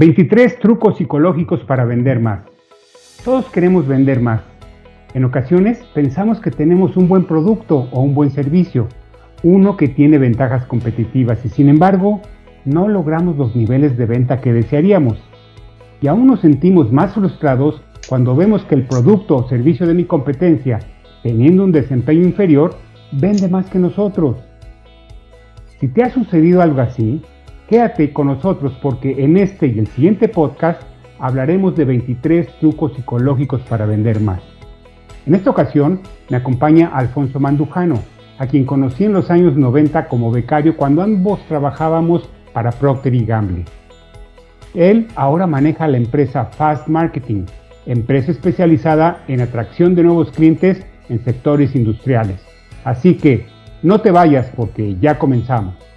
23 0.00 0.58
trucos 0.60 0.96
psicológicos 0.96 1.60
para 1.64 1.84
vender 1.84 2.20
más. 2.20 2.40
Todos 3.22 3.50
queremos 3.50 3.86
vender 3.86 4.22
más. 4.22 4.40
En 5.12 5.26
ocasiones 5.26 5.76
pensamos 5.92 6.40
que 6.40 6.50
tenemos 6.50 6.96
un 6.96 7.06
buen 7.06 7.24
producto 7.24 7.86
o 7.90 8.00
un 8.00 8.14
buen 8.14 8.30
servicio, 8.30 8.88
uno 9.42 9.76
que 9.76 9.88
tiene 9.88 10.16
ventajas 10.16 10.64
competitivas 10.64 11.44
y 11.44 11.50
sin 11.50 11.68
embargo 11.68 12.22
no 12.64 12.88
logramos 12.88 13.36
los 13.36 13.54
niveles 13.54 13.98
de 13.98 14.06
venta 14.06 14.40
que 14.40 14.54
desearíamos. 14.54 15.18
Y 16.00 16.06
aún 16.06 16.28
nos 16.28 16.40
sentimos 16.40 16.90
más 16.90 17.12
frustrados 17.12 17.82
cuando 18.08 18.34
vemos 18.34 18.64
que 18.64 18.76
el 18.76 18.86
producto 18.86 19.36
o 19.36 19.48
servicio 19.50 19.86
de 19.86 19.92
mi 19.92 20.06
competencia, 20.06 20.78
teniendo 21.22 21.62
un 21.62 21.72
desempeño 21.72 22.22
inferior, 22.22 22.74
vende 23.12 23.48
más 23.48 23.68
que 23.68 23.78
nosotros. 23.78 24.38
Si 25.78 25.88
te 25.88 26.02
ha 26.02 26.08
sucedido 26.08 26.62
algo 26.62 26.80
así, 26.80 27.20
quédate 27.70 28.12
con 28.12 28.26
nosotros 28.26 28.76
porque 28.82 29.24
en 29.24 29.36
este 29.36 29.68
y 29.68 29.78
el 29.78 29.86
siguiente 29.86 30.28
podcast 30.28 30.82
hablaremos 31.20 31.76
de 31.76 31.84
23 31.84 32.58
trucos 32.58 32.94
psicológicos 32.94 33.62
para 33.62 33.86
vender 33.86 34.20
más. 34.20 34.40
En 35.24 35.36
esta 35.36 35.50
ocasión 35.50 36.00
me 36.28 36.36
acompaña 36.36 36.90
Alfonso 36.92 37.38
Mandujano, 37.38 38.00
a 38.38 38.46
quien 38.48 38.64
conocí 38.64 39.04
en 39.04 39.12
los 39.12 39.30
años 39.30 39.56
90 39.56 40.08
como 40.08 40.32
becario 40.32 40.76
cuando 40.76 41.00
ambos 41.02 41.46
trabajábamos 41.46 42.28
para 42.52 42.72
Procter 42.72 43.24
Gamble. 43.24 43.64
Él 44.74 45.06
ahora 45.14 45.46
maneja 45.46 45.86
la 45.86 45.96
empresa 45.96 46.46
Fast 46.46 46.88
Marketing, 46.88 47.44
empresa 47.86 48.32
especializada 48.32 49.22
en 49.28 49.42
atracción 49.42 49.94
de 49.94 50.02
nuevos 50.02 50.32
clientes 50.32 50.84
en 51.08 51.22
sectores 51.22 51.76
industriales. 51.76 52.44
Así 52.82 53.14
que 53.14 53.46
no 53.84 54.00
te 54.00 54.10
vayas 54.10 54.50
porque 54.56 54.96
ya 55.00 55.20
comenzamos. 55.20 55.89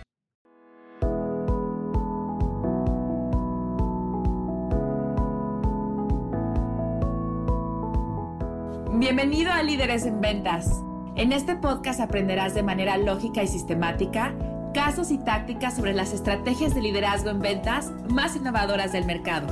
En 9.94 10.22
Ventas. 10.22 10.82
En 11.16 11.32
este 11.32 11.56
podcast 11.56 12.00
aprenderás 12.00 12.56
de 12.56 12.64
manera 12.64 12.98
lógica 12.98 13.44
y 13.44 13.48
sistemática 13.48 14.34
casos 14.74 15.12
y 15.12 15.20
tácticas 15.20 15.76
sobre 15.76 15.94
las 15.94 16.14
estrategias 16.14 16.74
de 16.74 16.82
liderazgo 16.82 17.30
en 17.30 17.40
ventas 17.40 17.92
más 18.10 18.36
innovadoras 18.36 18.92
del 18.92 19.06
mercado, 19.06 19.46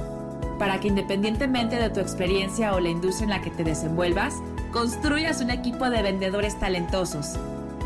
para 0.58 0.80
que 0.80 0.88
independientemente 0.88 1.76
de 1.76 1.92
tu 1.92 2.00
experiencia 2.00 2.74
o 2.74 2.80
la 2.80 2.90
industria 2.90 3.26
en 3.26 3.30
la 3.30 3.42
que 3.44 3.52
te 3.52 3.64
desenvuelvas, 3.64 4.34
construyas 4.72 5.42
un 5.42 5.52
equipo 5.52 5.92
de 5.92 6.02
vendedores 6.02 6.60
talentosos 6.60 7.38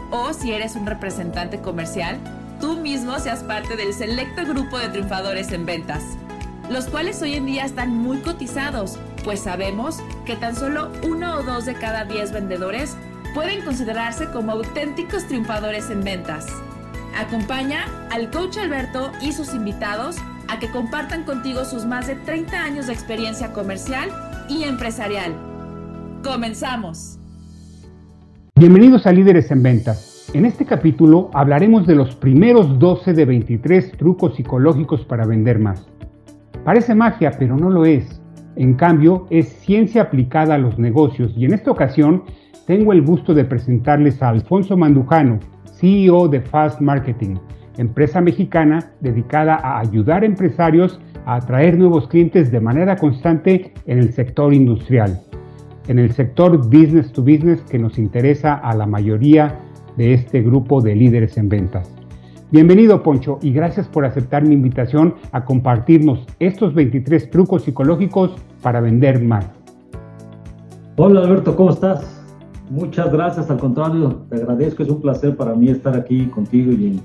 o 0.09 0.31
si 0.31 0.53
eres 0.53 0.77
un 0.77 0.85
representante 0.85 1.59
comercial, 1.59 2.17
tú 2.61 2.77
mismo 2.77 3.19
seas 3.19 3.43
parte 3.43 3.75
del 3.75 3.93
selecto 3.93 4.45
grupo 4.45 4.79
de 4.79 4.87
triunfadores 4.87 5.51
en 5.51 5.65
ventas, 5.65 6.03
los 6.69 6.85
cuales 6.85 7.21
hoy 7.21 7.33
en 7.33 7.47
día 7.47 7.65
están 7.65 7.97
muy 7.97 8.19
cotizados, 8.19 8.97
pues 9.25 9.39
sabemos 9.39 10.01
que 10.23 10.35
tan 10.35 10.55
solo 10.55 10.91
uno 11.03 11.37
o 11.37 11.43
dos 11.43 11.65
de 11.65 11.73
cada 11.73 12.05
diez 12.05 12.31
vendedores 12.31 12.95
pueden 13.33 13.65
considerarse 13.65 14.27
como 14.31 14.51
auténticos 14.51 15.25
triunfadores 15.25 15.89
en 15.89 16.03
ventas. 16.03 16.45
Acompaña 17.17 17.85
al 18.11 18.29
coach 18.29 18.57
Alberto 18.57 19.11
y 19.21 19.31
sus 19.31 19.55
invitados 19.55 20.17
a 20.47 20.59
que 20.59 20.69
compartan 20.69 21.23
contigo 21.23 21.65
sus 21.65 21.85
más 21.85 22.05
de 22.05 22.15
30 22.15 22.55
años 22.55 22.87
de 22.87 22.93
experiencia 22.93 23.51
comercial 23.51 24.09
y 24.47 24.63
empresarial. 24.63 25.33
Comenzamos. 26.23 27.17
Bienvenidos 28.55 29.07
a 29.07 29.11
Líderes 29.11 29.49
en 29.49 29.63
Ventas. 29.63 30.29
En 30.33 30.45
este 30.45 30.65
capítulo 30.65 31.31
hablaremos 31.33 31.87
de 31.87 31.95
los 31.95 32.15
primeros 32.15 32.77
12 32.77 33.13
de 33.13 33.25
23 33.25 33.93
trucos 33.97 34.35
psicológicos 34.35 35.03
para 35.03 35.25
vender 35.25 35.57
más. 35.57 35.83
Parece 36.63 36.93
magia, 36.93 37.31
pero 37.39 37.57
no 37.57 37.71
lo 37.71 37.85
es. 37.85 38.14
En 38.55 38.75
cambio, 38.75 39.27
es 39.29 39.47
ciencia 39.47 40.03
aplicada 40.03 40.55
a 40.55 40.57
los 40.57 40.79
negocios 40.79 41.33
y 41.35 41.45
en 41.45 41.53
esta 41.53 41.71
ocasión 41.71 42.23
tengo 42.65 42.93
el 42.93 43.01
gusto 43.01 43.33
de 43.33 43.45
presentarles 43.45 44.21
a 44.21 44.29
Alfonso 44.29 44.77
Mandujano, 44.77 45.39
CEO 45.79 46.27
de 46.27 46.41
Fast 46.41 46.81
Marketing, 46.81 47.35
empresa 47.77 48.21
mexicana 48.21 48.91
dedicada 49.01 49.55
a 49.55 49.79
ayudar 49.79 50.23
a 50.23 50.25
empresarios 50.25 50.99
a 51.25 51.35
atraer 51.35 51.77
nuevos 51.77 52.07
clientes 52.07 52.51
de 52.51 52.61
manera 52.61 52.95
constante 52.95 53.73
en 53.85 53.99
el 53.99 54.13
sector 54.13 54.53
industrial 54.53 55.19
en 55.87 55.99
el 55.99 56.11
sector 56.11 56.57
business 56.57 57.11
to 57.11 57.21
business 57.21 57.61
que 57.61 57.79
nos 57.79 57.97
interesa 57.97 58.55
a 58.55 58.75
la 58.75 58.85
mayoría 58.85 59.59
de 59.97 60.13
este 60.13 60.41
grupo 60.41 60.81
de 60.81 60.95
líderes 60.95 61.37
en 61.37 61.49
ventas. 61.49 61.94
Bienvenido 62.51 63.01
Poncho 63.01 63.39
y 63.41 63.51
gracias 63.51 63.87
por 63.87 64.05
aceptar 64.05 64.45
mi 64.45 64.53
invitación 64.53 65.15
a 65.31 65.43
compartirnos 65.45 66.27
estos 66.39 66.75
23 66.75 67.31
trucos 67.31 67.63
psicológicos 67.63 68.35
para 68.61 68.81
vender 68.81 69.19
más. 69.23 69.49
Hola 70.95 71.21
Alberto, 71.21 71.55
¿cómo 71.55 71.71
estás? 71.71 72.23
Muchas 72.69 73.11
gracias, 73.11 73.49
al 73.49 73.57
contrario, 73.57 74.21
te 74.29 74.35
agradezco, 74.35 74.83
es 74.83 74.89
un 74.89 75.01
placer 75.01 75.35
para 75.35 75.55
mí 75.55 75.69
estar 75.69 75.97
aquí 75.97 76.27
contigo 76.27 76.71
y, 76.71 77.01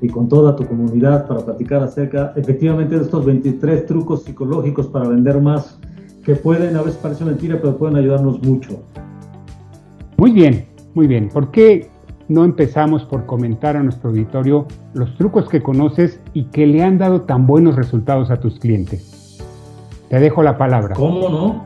y 0.00 0.08
con 0.08 0.28
toda 0.28 0.54
tu 0.54 0.64
comunidad 0.64 1.26
para 1.26 1.40
platicar 1.40 1.82
acerca 1.82 2.32
efectivamente 2.36 2.96
de 2.96 3.02
estos 3.02 3.26
23 3.26 3.84
trucos 3.84 4.22
psicológicos 4.22 4.86
para 4.86 5.08
vender 5.08 5.40
más 5.40 5.80
que 6.22 6.36
pueden, 6.36 6.76
a 6.76 6.82
veces 6.82 7.00
parece 7.02 7.24
mentira, 7.24 7.58
pero 7.60 7.76
pueden 7.76 7.96
ayudarnos 7.96 8.40
mucho. 8.44 8.80
Muy 10.18 10.30
bien, 10.30 10.66
muy 10.94 11.08
bien. 11.08 11.28
¿Por 11.30 11.50
qué 11.50 11.88
no 12.28 12.44
empezamos 12.44 13.04
por 13.04 13.26
comentar 13.26 13.76
a 13.76 13.82
nuestro 13.82 14.10
auditorio 14.10 14.66
los 14.94 15.16
trucos 15.16 15.48
que 15.48 15.62
conoces 15.62 16.20
y 16.34 16.44
que 16.44 16.66
le 16.66 16.82
han 16.82 16.98
dado 16.98 17.22
tan 17.22 17.46
buenos 17.46 17.76
resultados 17.76 18.30
a 18.30 18.38
tus 18.38 18.58
clientes? 18.58 19.38
Te 20.08 20.20
dejo 20.20 20.42
la 20.42 20.56
palabra. 20.56 20.94
¿Cómo 20.94 21.28
no? 21.28 21.64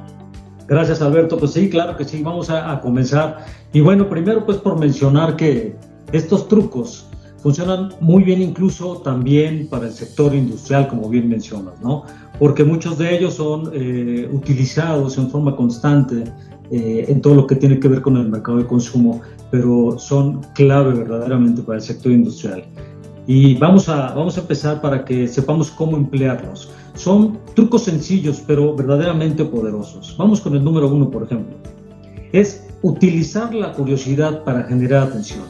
Gracias 0.66 1.02
Alberto. 1.02 1.38
Pues 1.38 1.52
sí, 1.52 1.68
claro 1.68 1.96
que 1.96 2.04
sí, 2.04 2.22
vamos 2.22 2.50
a, 2.50 2.80
comenzar. 2.80 3.44
Y 3.72 3.80
bueno, 3.80 4.08
primero 4.08 4.44
pues 4.44 4.58
por 4.58 4.78
mencionar 4.78 5.36
que 5.36 5.76
estos 6.12 6.48
trucos 6.48 7.08
funcionan 7.38 7.90
muy 8.00 8.22
bien 8.22 8.40
incluso 8.40 8.98
también 8.98 9.66
para 9.68 9.86
el 9.86 9.92
sector 9.92 10.34
industrial, 10.34 10.86
como 10.86 11.08
bien 11.08 11.28
mencionas, 11.28 11.74
¿no? 11.82 12.04
Porque 12.38 12.64
muchos 12.64 12.98
de 12.98 13.16
ellos 13.16 13.34
son 13.34 13.70
eh, 13.74 14.28
utilizados 14.32 15.18
en 15.18 15.28
forma 15.28 15.56
constante 15.56 16.24
eh, 16.72 17.04
en 17.06 17.20
todo 17.20 17.34
lo 17.34 17.46
que 17.46 17.54
tiene 17.54 17.78
que 17.78 17.86
ver 17.86 18.00
con 18.00 18.16
el 18.16 18.30
mercado 18.30 18.56
de 18.56 18.66
consumo, 18.66 19.20
pero 19.50 19.98
son 19.98 20.40
clave 20.54 20.94
verdaderamente 20.94 21.60
para 21.60 21.76
el 21.76 21.84
sector 21.84 22.10
industrial. 22.10 22.64
Y 23.26 23.56
vamos 23.56 23.90
a, 23.90 24.14
vamos 24.14 24.38
a 24.38 24.40
empezar 24.40 24.80
para 24.80 25.04
que 25.04 25.28
sepamos 25.28 25.70
cómo 25.70 25.98
emplearlos. 25.98 26.70
Son 26.94 27.38
trucos 27.54 27.84
sencillos, 27.84 28.42
pero 28.46 28.74
verdaderamente 28.74 29.44
poderosos. 29.44 30.16
Vamos 30.18 30.40
con 30.40 30.56
el 30.56 30.64
número 30.64 30.88
uno, 30.88 31.10
por 31.10 31.24
ejemplo. 31.24 31.54
Es 32.32 32.66
utilizar 32.80 33.54
la 33.54 33.74
curiosidad 33.74 34.42
para 34.42 34.62
generar 34.62 35.08
atención. 35.08 35.44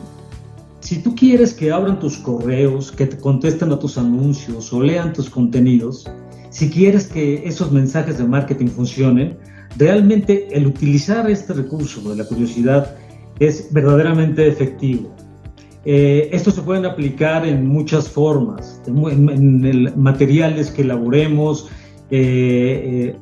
Si 0.81 1.00
tú 1.05 1.15
quieres 1.15 1.55
que 1.55 1.71
abran 1.71 2.00
tus 2.00 2.16
correos, 2.16 2.91
que 2.91 3.06
te 3.06 3.16
contesten 3.16 3.71
a 3.71 3.78
tus 3.78 3.97
anuncios 3.97 4.72
o 4.72 4.82
lean 4.82 5.12
tus 5.12 5.31
contenidos, 5.31 6.05
si 6.50 6.69
quieres 6.69 7.06
que 7.06 7.47
esos 7.47 7.71
mensajes 7.71 8.19
de 8.19 8.25
marketing 8.25 8.66
funcionen, 8.66 9.38
realmente 9.77 10.49
el 10.53 10.66
utilizar 10.66 11.31
este 11.31 11.53
recurso 11.53 12.09
de 12.10 12.16
la 12.16 12.25
curiosidad 12.25 12.94
es 13.38 13.72
verdaderamente 13.72 14.47
efectivo. 14.47 15.10
Eh, 15.84 16.28
esto 16.33 16.50
se 16.50 16.62
pueden 16.62 16.87
aplicar 16.87 17.47
en 17.47 17.66
muchas 17.66 18.09
formas, 18.09 18.81
en, 18.87 19.93
materiales 20.00 20.71
que 20.71 20.82
elaboremos. 20.82 21.69
Eh, 22.11 23.15
eh, 23.15 23.19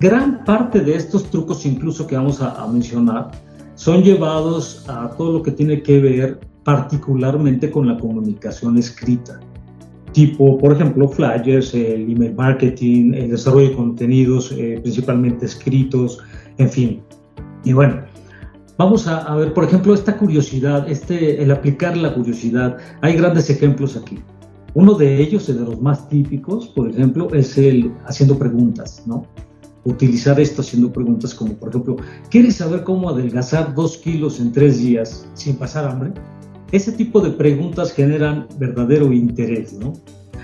gran 0.00 0.44
parte 0.44 0.80
de 0.80 0.96
estos 0.96 1.30
trucos, 1.30 1.64
incluso 1.66 2.06
que 2.06 2.16
vamos 2.16 2.40
a 2.40 2.66
mencionar, 2.66 3.30
son 3.74 4.02
llevados 4.02 4.84
a 4.88 5.10
todo 5.16 5.38
lo 5.38 5.42
que 5.42 5.52
tiene 5.52 5.82
que 5.82 5.98
ver 6.00 6.40
particularmente 6.64 7.70
con 7.70 7.88
la 7.88 7.96
comunicación 7.96 8.76
escrita, 8.76 9.40
tipo, 10.12 10.58
por 10.58 10.72
ejemplo, 10.72 11.08
flyers, 11.08 11.74
el 11.74 12.10
email 12.10 12.34
marketing, 12.34 13.12
el 13.14 13.30
desarrollo 13.30 13.70
de 13.70 13.76
contenidos, 13.76 14.52
eh, 14.52 14.78
principalmente 14.82 15.46
escritos, 15.46 16.18
en 16.58 16.70
fin. 16.70 17.02
Y 17.64 17.72
bueno, 17.72 18.02
vamos 18.76 19.06
a, 19.06 19.34
ver, 19.36 19.52
por 19.52 19.64
ejemplo, 19.64 19.94
esta 19.94 20.16
curiosidad, 20.16 20.88
este, 20.90 21.42
el 21.42 21.50
aplicar 21.50 21.96
la 21.96 22.14
curiosidad. 22.14 22.78
Hay 23.02 23.14
grandes 23.14 23.50
ejemplos 23.50 23.96
aquí. 23.96 24.18
Uno 24.74 24.94
de 24.94 25.20
ellos, 25.20 25.46
de 25.46 25.54
los 25.54 25.80
más 25.80 26.08
típicos, 26.08 26.68
por 26.68 26.88
ejemplo, 26.88 27.28
es 27.34 27.58
el 27.58 27.92
haciendo 28.06 28.38
preguntas, 28.38 29.02
¿no? 29.06 29.26
Utilizar 29.84 30.38
esto 30.38 30.60
haciendo 30.60 30.92
preguntas 30.92 31.34
como, 31.34 31.54
por 31.54 31.70
ejemplo, 31.70 31.96
¿quieres 32.30 32.56
saber 32.56 32.84
cómo 32.84 33.08
adelgazar 33.08 33.74
dos 33.74 33.98
kilos 33.98 34.38
en 34.38 34.52
tres 34.52 34.78
días 34.78 35.28
sin 35.34 35.56
pasar 35.56 35.86
hambre? 35.86 36.12
Ese 36.72 36.92
tipo 36.92 37.20
de 37.20 37.30
preguntas 37.30 37.92
generan 37.92 38.46
verdadero 38.58 39.12
interés, 39.12 39.72
¿no? 39.72 39.94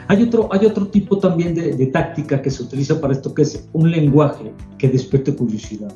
Hay 0.09 0.23
otro, 0.23 0.49
hay 0.53 0.67
otro 0.67 0.87
tipo 0.87 1.19
también 1.19 1.55
de, 1.55 1.87
táctica 1.87 2.41
que 2.41 2.51
se 2.51 2.63
utiliza 2.63 3.01
para 3.01 3.13
esto, 3.13 3.35
que 3.35 3.43
es 3.43 3.69
un 3.73 3.91
lenguaje 3.91 4.53
que 4.79 4.89
despierte 4.89 5.35
curiosidad. 5.35 5.93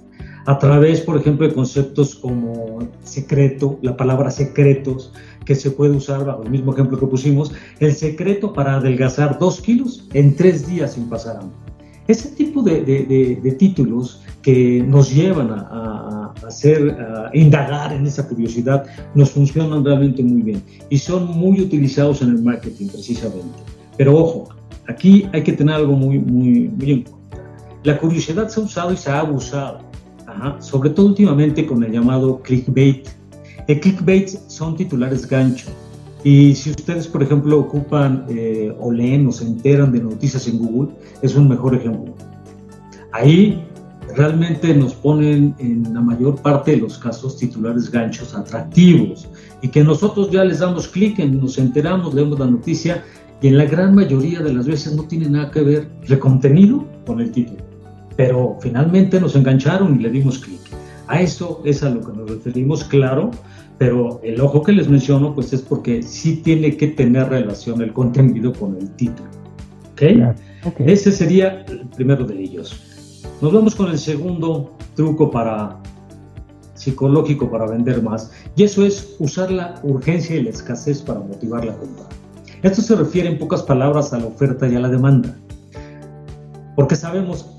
A 0.47 0.59
través, 0.59 1.01
por 1.01 1.17
ejemplo, 1.17 1.47
de 1.47 1.55
conceptos 1.55 2.17
como 2.17 2.81
secreto, 3.05 3.79
la 3.83 3.97
palabra 3.97 4.31
secretos, 4.31 5.13
que 5.45 5.55
se 5.55 5.71
puede 5.71 5.93
usar, 5.93 6.25
bajo 6.25 6.43
el 6.43 6.51
mismo 6.51 6.73
ejemplo 6.73 6.99
que 6.99 7.07
pusimos, 7.07 7.53
el 7.79 7.95
secreto 7.95 8.53
para 8.53 8.77
adelgazar 8.77 9.39
dos 9.39 9.61
kilos 9.61 10.09
en 10.13 10.35
tres 10.35 10.67
días 10.67 10.95
sin 10.95 11.09
pasar 11.09 11.37
hambre. 11.37 11.70
Ese 12.09 12.29
tipo 12.31 12.63
de, 12.63 13.57
títulos 13.59 14.23
que 14.43 14.83
nos 14.87 15.15
llevan 15.15 15.51
a, 15.51 16.35
hacer, 16.47 16.91
a 16.91 17.31
indagar 17.35 17.93
en 17.93 18.07
esa 18.07 18.27
curiosidad, 18.27 18.87
nos 19.15 19.31
funcionan 19.31 19.85
realmente 19.85 20.23
muy 20.23 20.43
bien 20.43 20.63
y 20.89 20.99
son 20.99 21.27
muy 21.27 21.61
utilizados 21.61 22.23
en 22.23 22.31
el 22.31 22.43
marketing 22.43 22.89
precisamente. 22.89 23.59
Pero 23.97 24.17
ojo, 24.17 24.49
aquí 24.89 25.29
hay 25.33 25.43
que 25.43 25.53
tener 25.53 25.75
algo 25.75 25.93
muy, 25.93 26.19
muy, 26.19 26.69
muy 26.69 26.91
en 26.91 27.03
cuenta. 27.03 27.21
La 27.85 27.99
curiosidad 27.99 28.49
se 28.49 28.61
ha 28.61 28.65
usado 28.65 28.93
y 28.93 28.97
se 28.97 29.11
ha 29.11 29.21
abusado, 29.21 29.81
sobre 30.59 30.91
todo 30.91 31.07
últimamente 31.07 31.67
con 31.67 31.83
el 31.85 31.93
llamado 31.93 32.41
clickbait. 32.43 33.09
El 33.69 33.81
clickbait 33.81 34.29
son 34.49 34.77
titulares 34.77 35.27
gancho 35.29 35.71
y 36.23 36.55
si 36.55 36.71
ustedes, 36.71 37.09
por 37.09 37.23
ejemplo, 37.23 37.59
ocupan 37.59 38.27
eh, 38.29 38.75
o 38.79 38.93
leen 38.93 39.27
o 39.27 39.33
se 39.33 39.47
enteran 39.47 39.93
de 39.93 40.01
noticias 40.01 40.47
en 40.49 40.59
Google, 40.59 40.95
es 41.23 41.35
un 41.35 41.49
mejor 41.49 41.75
ejemplo. 41.75 42.15
Ahí 43.13 43.65
realmente 44.17 44.75
nos 44.75 44.95
ponen 44.95 45.55
en 45.59 45.95
la 45.95 46.01
mayor 46.01 46.41
parte 46.43 46.73
de 46.73 46.79
los 46.79 46.99
casos 46.99 47.37
titulares 47.37 47.91
ganchos 47.91 48.35
atractivos 48.35 49.29
y 49.63 49.69
que 49.69 49.83
nosotros 49.83 50.31
ya 50.31 50.45
les 50.45 50.59
damos 50.59 50.89
clic, 50.89 51.19
nos 51.19 51.59
enteramos, 51.59 52.15
leemos 52.15 52.39
la 52.39 52.47
noticia 52.47 53.05
y 53.41 53.49
en 53.49 53.57
la 53.57 53.65
gran 53.65 53.95
mayoría 53.95 54.41
de 54.41 54.53
las 54.53 54.67
veces 54.67 54.95
no 54.95 55.05
tiene 55.05 55.29
nada 55.31 55.51
que 55.51 55.63
ver 55.63 55.89
el 56.07 56.19
contenido 56.19 56.85
con 57.07 57.21
el 57.21 57.31
título. 57.31 57.63
Pero 58.17 58.59
finalmente 58.61 59.21
nos 59.21 59.35
engancharon 59.37 59.99
y 59.99 60.03
le 60.03 60.11
dimos 60.11 60.39
clic. 60.39 60.61
A 61.07 61.21
eso 61.21 61.63
es 61.65 61.83
a 61.83 61.91
lo 61.91 62.01
que 62.01 62.13
nos 62.13 62.31
referimos, 62.31 62.85
claro, 62.85 63.31
pero 63.81 64.21
el 64.23 64.39
ojo 64.43 64.63
que 64.63 64.73
les 64.73 64.91
menciono 64.91 65.35
pues 65.35 65.55
es 65.55 65.63
porque 65.63 66.03
sí 66.03 66.37
tiene 66.45 66.77
que 66.77 66.89
tener 66.89 67.31
relación 67.31 67.81
el 67.81 67.95
contenido 67.95 68.53
con 68.53 68.77
el 68.77 68.91
título. 68.97 69.31
¿Ok? 70.67 70.81
Ese 70.81 71.11
sería 71.11 71.65
el 71.67 71.89
primero 71.97 72.27
de 72.27 72.43
ellos. 72.43 72.79
Nos 73.41 73.55
vamos 73.55 73.75
con 73.75 73.91
el 73.91 73.99
segundo 73.99 74.77
truco 74.97 75.31
para 75.31 75.81
psicológico 76.75 77.51
para 77.51 77.67
vender 77.69 78.03
más 78.03 78.31
y 78.55 78.65
eso 78.65 78.85
es 78.85 79.17
usar 79.19 79.51
la 79.51 79.81
urgencia 79.83 80.37
y 80.37 80.43
la 80.43 80.51
escasez 80.51 81.01
para 81.01 81.21
motivar 81.21 81.65
la 81.65 81.75
compra. 81.75 82.05
Esto 82.63 82.83
se 82.83 82.95
refiere 82.97 83.31
en 83.31 83.39
pocas 83.39 83.63
palabras 83.63 84.13
a 84.13 84.19
la 84.19 84.27
oferta 84.27 84.69
y 84.69 84.77
a 84.77 84.81
la 84.81 84.91
demanda. 84.91 85.35
Porque 86.77 86.97
sabemos, 86.97 87.57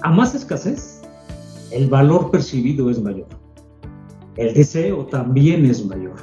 a 0.00 0.10
más 0.12 0.34
escasez, 0.34 1.02
el 1.72 1.90
valor 1.90 2.30
percibido 2.30 2.88
es 2.88 2.98
mayor 3.02 3.28
el 4.38 4.54
deseo 4.54 5.04
también 5.06 5.66
es 5.66 5.84
mayor 5.84 6.16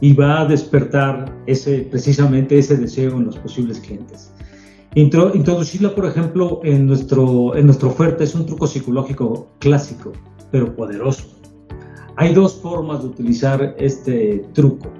y 0.00 0.12
va 0.12 0.42
a 0.42 0.44
despertar 0.44 1.34
ese, 1.46 1.78
precisamente 1.90 2.58
ese 2.58 2.76
deseo 2.76 3.16
en 3.16 3.24
los 3.24 3.38
posibles 3.38 3.80
clientes. 3.80 4.30
introducirla, 4.94 5.94
por 5.94 6.04
ejemplo, 6.04 6.60
en, 6.62 6.86
nuestro, 6.86 7.56
en 7.56 7.66
nuestra 7.66 7.88
oferta 7.88 8.22
es 8.22 8.34
un 8.34 8.44
truco 8.44 8.66
psicológico 8.66 9.48
clásico, 9.60 10.12
pero 10.50 10.76
poderoso. 10.76 11.24
Hay 12.16 12.34
dos 12.34 12.54
formas 12.60 13.02
de 13.02 13.08
utilizar 13.08 13.74
este 13.78 14.44
truco. 14.52 14.90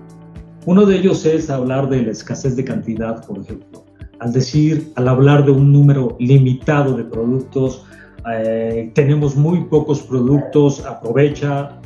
Uno 0.64 0.86
de 0.86 0.96
ellos 0.96 1.26
es 1.26 1.50
hablar 1.50 1.90
de 1.90 2.02
la 2.02 2.12
escasez 2.12 2.56
de 2.56 2.64
cantidad, 2.64 3.24
por 3.26 3.38
ejemplo. 3.38 3.84
Al 4.20 4.32
decir, 4.32 4.90
al 4.96 5.08
hablar 5.08 5.44
de 5.44 5.50
un 5.50 5.70
número 5.70 6.16
limitado 6.18 6.96
de 6.96 7.04
productos, 7.04 7.84
eh, 8.32 8.90
tenemos 8.94 9.36
muy 9.36 9.64
pocos 9.64 10.00
productos, 10.00 10.84
aprovecha, 10.86 11.78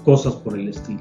cosas 0.00 0.34
por 0.34 0.58
el 0.58 0.68
estilo. 0.68 1.00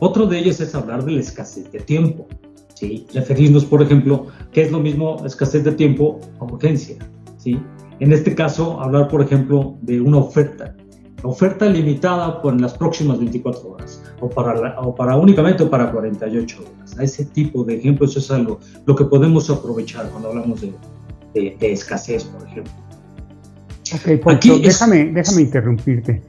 Otro 0.00 0.26
de 0.26 0.38
ellos 0.38 0.60
es 0.60 0.74
hablar 0.74 1.04
de 1.04 1.12
la 1.12 1.20
escasez 1.20 1.70
de 1.70 1.78
tiempo. 1.80 2.26
¿sí? 2.74 3.06
Referirnos, 3.14 3.64
por 3.64 3.82
ejemplo, 3.82 4.26
que 4.50 4.62
es 4.62 4.72
lo 4.72 4.80
mismo 4.80 5.24
escasez 5.24 5.64
de 5.64 5.72
tiempo 5.72 6.20
o 6.38 6.44
urgencia. 6.44 6.96
¿sí? 7.38 7.58
En 8.00 8.12
este 8.12 8.34
caso, 8.34 8.80
hablar, 8.80 9.06
por 9.06 9.22
ejemplo, 9.22 9.76
de 9.82 10.00
una 10.00 10.18
oferta. 10.18 10.74
Oferta 11.22 11.66
limitada 11.66 12.42
por 12.42 12.60
las 12.60 12.74
próximas 12.74 13.20
24 13.20 13.68
horas 13.70 14.02
o 14.20 14.28
para, 14.28 14.80
o 14.80 14.92
para 14.92 15.16
únicamente 15.16 15.64
para 15.66 15.92
48 15.92 16.58
horas. 16.60 16.98
A 16.98 17.04
ese 17.04 17.24
tipo 17.26 17.62
de 17.62 17.76
ejemplos 17.76 18.16
es 18.16 18.28
algo 18.30 18.58
lo 18.86 18.96
que 18.96 19.04
podemos 19.04 19.48
aprovechar 19.48 20.10
cuando 20.10 20.30
hablamos 20.30 20.62
de, 20.62 20.72
de, 21.32 21.72
escasez, 21.72 22.24
por 22.24 22.46
ejemplo. 22.48 22.72
Ok, 23.94 24.34
Aquí 24.34 24.60
déjame, 24.60 25.12
déjame 25.12 25.42
interrumpirte. 25.42 26.22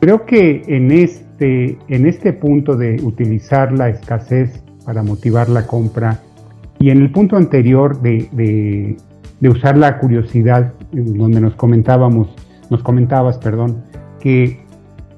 Creo 0.00 0.24
que 0.24 0.62
en 0.68 0.90
este, 1.34 1.76
en 1.88 2.06
este 2.06 2.32
punto 2.32 2.76
de 2.76 3.00
utilizar 3.02 3.72
la 3.72 3.88
escasez 3.88 4.62
para 4.84 5.02
motivar 5.02 5.48
la 5.48 5.66
compra 5.66 6.20
y 6.78 6.90
en 6.90 6.98
el 6.98 7.10
punto 7.10 7.36
anterior 7.36 8.00
de, 8.00 8.96
usar 9.42 9.76
la 9.76 9.98
curiosidad, 9.98 10.72
donde 10.92 11.40
nos 11.40 11.56
comentábamos, 11.56 12.28
nos 12.70 12.84
comentabas, 12.84 13.38
perdón, 13.38 13.82
que 14.20 14.60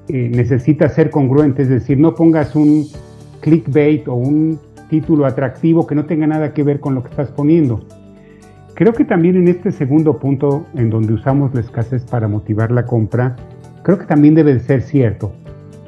eh, 0.07 0.29
necesita 0.33 0.89
ser 0.89 1.11
congruente, 1.11 1.61
es 1.61 1.69
decir, 1.69 1.99
no 1.99 2.15
pongas 2.15 2.55
un 2.55 2.87
clickbait 3.41 4.07
o 4.07 4.15
un 4.15 4.59
título 4.89 5.27
atractivo 5.27 5.85
que 5.85 5.93
no 5.93 6.05
tenga 6.05 6.25
nada 6.25 6.51
que 6.51 6.63
ver 6.63 6.79
con 6.79 6.95
lo 6.95 7.03
que 7.03 7.09
estás 7.09 7.29
poniendo. 7.29 7.85
Creo 8.73 8.93
que 8.93 9.05
también 9.05 9.35
en 9.35 9.47
este 9.49 9.71
segundo 9.71 10.17
punto, 10.17 10.65
en 10.73 10.89
donde 10.89 11.13
usamos 11.13 11.53
la 11.53 11.61
escasez 11.61 12.03
para 12.05 12.27
motivar 12.27 12.71
la 12.71 12.85
compra, 12.85 13.35
creo 13.83 13.99
que 13.99 14.05
también 14.05 14.33
debe 14.33 14.55
de 14.55 14.61
ser 14.61 14.81
cierto. 14.81 15.31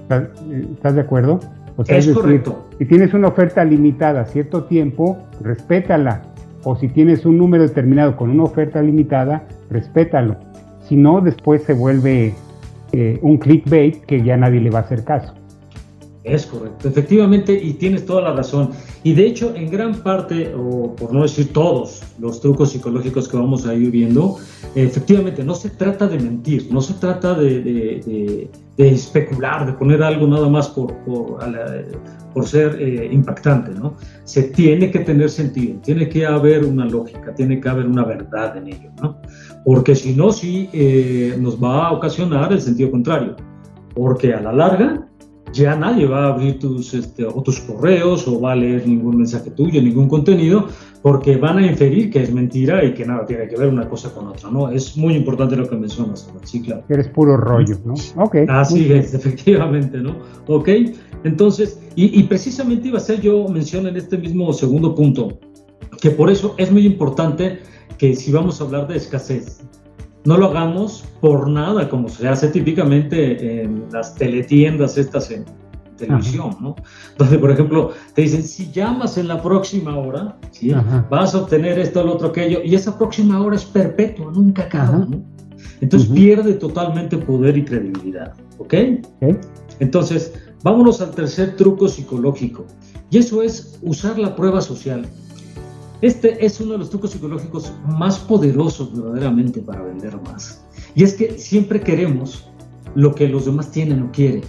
¿Estás, 0.09 0.95
de 0.95 1.01
acuerdo? 1.01 1.39
O 1.77 1.85
sea, 1.85 1.97
es, 1.97 2.09
correcto. 2.09 2.67
Si 2.77 2.85
tienes 2.85 3.13
una 3.13 3.27
oferta 3.27 3.63
limitada 3.63 4.21
a 4.21 4.25
cierto 4.25 4.63
tiempo, 4.65 5.17
respétala. 5.41 6.23
O 6.63 6.75
si 6.75 6.89
tienes 6.89 7.25
un 7.25 7.37
número 7.37 7.63
determinado 7.63 8.17
con 8.17 8.29
una 8.29 8.43
oferta 8.43 8.81
limitada, 8.81 9.47
respétalo. 9.69 10.35
Si 10.81 10.95
no, 10.95 11.21
después 11.21 11.63
se 11.63 11.73
vuelve 11.73 12.33
eh, 12.91 13.19
un 13.21 13.37
clickbait 13.37 14.03
que 14.05 14.23
ya 14.23 14.35
nadie 14.35 14.59
le 14.59 14.71
va 14.71 14.79
a 14.79 14.81
hacer 14.81 15.03
caso. 15.03 15.33
Es 16.29 16.45
correcto, 16.45 16.87
efectivamente, 16.87 17.53
y 17.53 17.73
tienes 17.73 18.05
toda 18.05 18.21
la 18.21 18.33
razón. 18.33 18.69
Y 19.03 19.13
de 19.13 19.25
hecho, 19.25 19.55
en 19.55 19.71
gran 19.71 19.95
parte, 20.03 20.53
o 20.53 20.95
por 20.95 21.11
no 21.11 21.23
decir 21.23 21.51
todos, 21.51 22.03
los 22.19 22.39
trucos 22.39 22.71
psicológicos 22.71 23.27
que 23.27 23.35
vamos 23.35 23.65
a 23.65 23.73
ir 23.73 23.89
viendo, 23.89 24.37
efectivamente, 24.75 25.43
no 25.43 25.55
se 25.55 25.71
trata 25.71 26.07
de 26.07 26.19
mentir, 26.19 26.67
no 26.71 26.81
se 26.81 26.93
trata 26.93 27.33
de, 27.33 28.47
especular, 28.77 29.65
de 29.65 29.73
poner 29.73 30.03
algo 30.03 30.27
nada 30.27 30.47
más 30.47 30.69
por, 30.69 30.93
por, 30.97 32.47
ser 32.47 32.77
eh, 32.79 33.09
impactante, 33.11 33.71
¿no? 33.71 33.95
Se 34.23 34.43
tiene 34.43 34.91
que 34.91 34.99
tener 34.99 35.31
sentido, 35.31 35.79
tiene 35.81 36.07
que 36.07 36.27
haber 36.27 36.63
una 36.63 36.85
lógica, 36.85 37.33
tiene 37.33 37.59
que 37.59 37.69
haber 37.69 37.87
una 37.87 38.05
verdad 38.05 38.55
en 38.55 38.67
ello, 38.67 38.91
¿no? 39.01 39.17
Porque 39.65 39.95
si 39.95 40.13
no, 40.15 40.31
sí 40.31 40.69
eh, 40.73 41.35
nos 41.39 41.61
va 41.61 41.87
a 41.87 41.91
ocasionar 41.91 42.53
el 42.53 42.61
sentido 42.61 42.91
contrario, 42.91 43.35
porque 43.95 44.33
a 44.33 44.41
la 44.41 44.53
larga 44.53 45.08
ya 45.53 45.75
nadie 45.75 46.05
va 46.05 46.25
a 46.25 46.33
abrir 46.33 46.59
tus, 46.59 46.93
este, 46.93 47.25
o 47.25 47.41
tus 47.41 47.59
correos 47.61 48.27
o 48.27 48.39
va 48.39 48.53
a 48.53 48.55
leer 48.55 48.87
ningún 48.87 49.17
mensaje 49.17 49.51
tuyo, 49.51 49.81
ningún 49.81 50.07
contenido, 50.07 50.67
porque 51.01 51.37
van 51.37 51.59
a 51.59 51.65
inferir 51.65 52.09
que 52.11 52.23
es 52.23 52.31
mentira 52.31 52.83
y 52.83 52.93
que 52.93 53.05
nada 53.05 53.25
tiene 53.25 53.47
que 53.47 53.55
ver 53.55 53.69
una 53.69 53.87
cosa 53.87 54.13
con 54.13 54.27
otra, 54.27 54.49
¿no? 54.51 54.69
Es 54.69 54.97
muy 54.97 55.15
importante 55.15 55.55
lo 55.55 55.69
que 55.69 55.75
mencionas, 55.75 56.31
sí, 56.43 56.61
claro. 56.61 56.83
Eres 56.89 57.07
puro 57.09 57.37
rollo, 57.37 57.77
¿no? 57.85 57.93
Ok. 58.17 58.37
Así 58.47 58.91
es, 58.91 59.13
efectivamente, 59.13 59.97
¿no? 59.97 60.15
Ok, 60.47 60.69
entonces, 61.23 61.79
y, 61.95 62.19
y 62.19 62.23
precisamente 62.23 62.89
iba 62.89 62.97
a 62.97 63.01
ser 63.01 63.21
yo 63.21 63.47
mención 63.47 63.87
en 63.87 63.97
este 63.97 64.17
mismo 64.17 64.51
segundo 64.53 64.93
punto, 64.95 65.39
que 66.01 66.11
por 66.11 66.29
eso 66.29 66.55
es 66.57 66.71
muy 66.71 66.85
importante 66.85 67.59
que 67.97 68.15
si 68.15 68.31
vamos 68.31 68.61
a 68.61 68.63
hablar 68.63 68.87
de 68.87 68.97
escasez, 68.97 69.61
no 70.25 70.37
lo 70.37 70.47
hagamos 70.47 71.05
por 71.21 71.49
nada, 71.49 71.89
como 71.89 72.09
se 72.09 72.27
hace 72.27 72.49
típicamente 72.49 73.61
en 73.63 73.85
las 73.91 74.15
teletiendas 74.15 74.97
estas 74.97 75.31
en 75.31 75.45
televisión, 75.97 76.55
¿no? 76.61 76.75
Donde, 77.17 77.37
por 77.37 77.51
ejemplo, 77.51 77.91
te 78.13 78.23
dicen, 78.23 78.43
si 78.43 78.71
llamas 78.71 79.17
en 79.17 79.27
la 79.27 79.41
próxima 79.41 79.97
hora, 79.97 80.37
¿sí? 80.51 80.71
vas 81.09 81.35
a 81.35 81.39
obtener 81.39 81.77
esto, 81.77 82.03
lo 82.03 82.13
otro, 82.13 82.29
aquello, 82.29 82.61
y 82.63 82.73
esa 82.75 82.97
próxima 82.97 83.41
hora 83.41 83.55
es 83.55 83.65
perpetua, 83.65 84.31
nunca 84.31 84.63
acaba, 84.63 84.99
¿no? 84.99 85.21
Entonces 85.81 86.09
pierde 86.09 86.53
totalmente 86.53 87.17
poder 87.17 87.57
y 87.57 87.65
credibilidad, 87.65 88.33
¿ok? 88.57 88.73
Entonces, 89.79 90.33
vámonos 90.63 91.01
al 91.01 91.11
tercer 91.11 91.55
truco 91.55 91.87
psicológico, 91.87 92.65
y 93.09 93.17
eso 93.17 93.41
es 93.41 93.77
usar 93.81 94.17
la 94.17 94.35
prueba 94.35 94.61
social. 94.61 95.05
Este 96.01 96.45
es 96.45 96.59
uno 96.59 96.73
de 96.73 96.77
los 96.79 96.89
trucos 96.89 97.11
psicológicos 97.11 97.73
más 97.85 98.19
poderosos 98.19 98.93
verdaderamente 98.93 99.61
para 99.61 99.81
vender 99.81 100.19
más. 100.21 100.65
Y 100.95 101.03
es 101.03 101.13
que 101.13 101.37
siempre 101.37 101.81
queremos 101.81 102.49
lo 102.95 103.13
que 103.13 103.27
los 103.27 103.45
demás 103.45 103.71
tienen 103.71 104.03
o 104.03 104.11
quieren. 104.11 104.43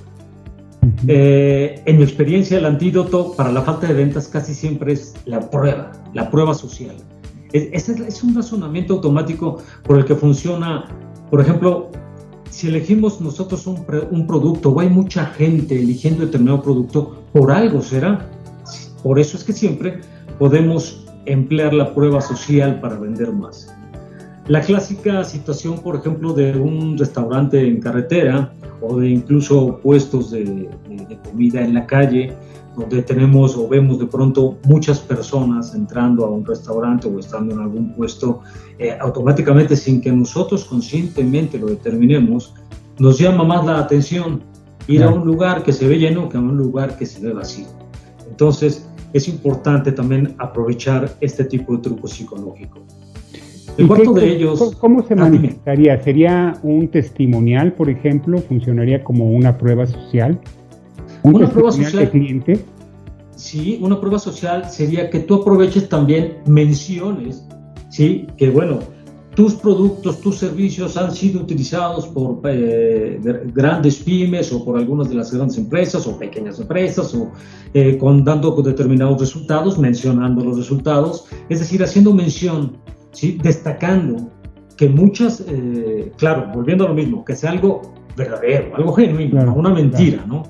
Eh, 1.06 1.82
en 1.84 1.96
mi 1.96 2.02
experiencia, 2.02 2.58
el 2.58 2.64
antídoto 2.64 3.32
para 3.34 3.52
la 3.52 3.62
falta 3.62 3.86
de 3.88 3.94
ventas 3.94 4.28
casi 4.28 4.54
siempre 4.54 4.92
es 4.92 5.14
la 5.26 5.50
prueba, 5.50 5.92
la 6.14 6.30
prueba 6.30 6.54
social. 6.54 6.96
Es, 7.52 7.88
es, 7.88 8.22
un 8.22 8.34
razonamiento 8.34 8.94
automático 8.94 9.58
por 9.82 9.98
el 9.98 10.04
que 10.04 10.14
funciona, 10.14 10.84
por 11.30 11.40
ejemplo, 11.40 11.90
si 12.48 12.68
elegimos 12.68 13.20
nosotros 13.20 13.66
un, 13.66 13.84
un 14.10 14.26
producto 14.26 14.70
o 14.70 14.80
hay 14.80 14.88
mucha 14.88 15.26
gente 15.26 15.78
eligiendo 15.78 16.24
determinado 16.24 16.62
producto, 16.62 17.24
por 17.32 17.50
algo 17.50 17.82
será 17.82 18.28
por 19.02 19.18
eso 19.18 19.36
es 19.36 19.44
que 19.44 19.52
siempre 19.52 20.00
podemos 20.38 21.04
emplear 21.32 21.72
la 21.72 21.94
prueba 21.94 22.20
social 22.20 22.80
para 22.80 22.96
vender 22.96 23.32
más. 23.32 23.74
La 24.48 24.60
clásica 24.60 25.22
situación, 25.22 25.78
por 25.80 25.96
ejemplo, 25.96 26.32
de 26.32 26.58
un 26.58 26.98
restaurante 26.98 27.66
en 27.66 27.80
carretera 27.80 28.52
o 28.80 28.98
de 28.98 29.10
incluso 29.10 29.78
puestos 29.82 30.30
de, 30.30 30.68
comida 31.24 31.60
en 31.62 31.74
la 31.74 31.86
calle, 31.86 32.32
donde 32.76 33.02
tenemos 33.02 33.56
o 33.56 33.68
vemos 33.68 33.98
de 33.98 34.06
pronto 34.06 34.58
muchas 34.64 34.98
personas 34.98 35.74
entrando 35.74 36.24
a 36.24 36.30
un 36.30 36.44
restaurante 36.44 37.06
o 37.06 37.18
estando 37.18 37.54
en 37.54 37.60
algún 37.60 37.94
puesto, 37.94 38.40
eh, 38.78 38.96
automáticamente 39.00 39.76
sin 39.76 40.00
que 40.00 40.10
nosotros 40.10 40.64
conscientemente 40.64 41.58
lo 41.58 41.66
determinemos, 41.66 42.54
nos 42.98 43.18
llama 43.18 43.44
más 43.44 43.64
la 43.64 43.78
atención 43.78 44.42
ir 44.88 45.04
a 45.04 45.10
un 45.10 45.24
lugar 45.24 45.62
que 45.62 45.72
se 45.72 45.86
ve 45.86 45.98
lleno 45.98 46.28
que 46.28 46.38
a 46.38 46.40
un 46.40 46.56
lugar 46.56 46.96
que 46.96 47.06
se 47.06 47.20
ve 47.20 47.32
vacío. 47.32 47.66
Entonces, 48.28 48.89
es 49.12 49.28
importante 49.28 49.92
también 49.92 50.34
aprovechar 50.38 51.10
este 51.20 51.44
tipo 51.44 51.76
de 51.76 51.82
truco 51.82 52.08
psicológico. 52.08 52.80
El 53.76 53.86
cuarto 53.86 54.12
de 54.12 54.28
ellos... 54.28 54.76
¿Cómo 54.80 55.06
se 55.06 55.14
ah, 55.14 55.18
manifestaría? 55.18 56.02
¿Sería 56.02 56.58
un 56.62 56.88
testimonial, 56.88 57.72
por 57.72 57.88
ejemplo? 57.88 58.38
¿Funcionaría 58.38 59.02
como 59.02 59.30
una 59.30 59.56
prueba 59.56 59.86
social? 59.86 60.38
¿Un 61.22 61.36
una 61.36 61.48
prueba 61.48 61.72
social 61.72 62.04
de 62.04 62.10
cliente? 62.10 62.60
Sí, 63.36 63.78
una 63.80 63.98
prueba 63.98 64.18
social 64.18 64.68
sería 64.68 65.08
que 65.08 65.20
tú 65.20 65.36
aproveches 65.36 65.88
también 65.88 66.38
menciones, 66.46 67.46
¿sí? 67.88 68.26
Que 68.36 68.50
bueno, 68.50 68.80
tus 69.40 69.54
productos, 69.54 70.20
tus 70.20 70.36
servicios 70.36 70.98
han 70.98 71.12
sido 71.12 71.40
utilizados 71.40 72.06
por 72.08 72.42
eh, 72.44 73.18
grandes 73.54 73.96
pymes 73.96 74.52
o 74.52 74.62
por 74.62 74.76
algunas 74.76 75.08
de 75.08 75.14
las 75.14 75.32
grandes 75.32 75.56
empresas 75.56 76.06
o 76.06 76.18
pequeñas 76.18 76.60
empresas 76.60 77.14
o 77.14 77.32
eh, 77.72 77.96
con, 77.96 78.22
dando 78.22 78.50
determinados 78.60 79.18
resultados, 79.18 79.78
mencionando 79.78 80.44
los 80.44 80.58
resultados, 80.58 81.24
es 81.48 81.60
decir, 81.60 81.82
haciendo 81.82 82.12
mención, 82.12 82.76
¿sí? 83.12 83.38
destacando 83.42 84.30
que 84.76 84.90
muchas, 84.90 85.42
eh, 85.48 86.12
claro, 86.18 86.50
volviendo 86.54 86.84
a 86.84 86.88
lo 86.88 86.94
mismo, 86.94 87.24
que 87.24 87.34
sea 87.34 87.52
algo 87.52 87.80
verdadero, 88.14 88.76
algo 88.76 88.92
genuino, 88.92 89.42
no 89.42 89.54
una 89.54 89.70
mentira, 89.70 90.22
¿no? 90.26 90.42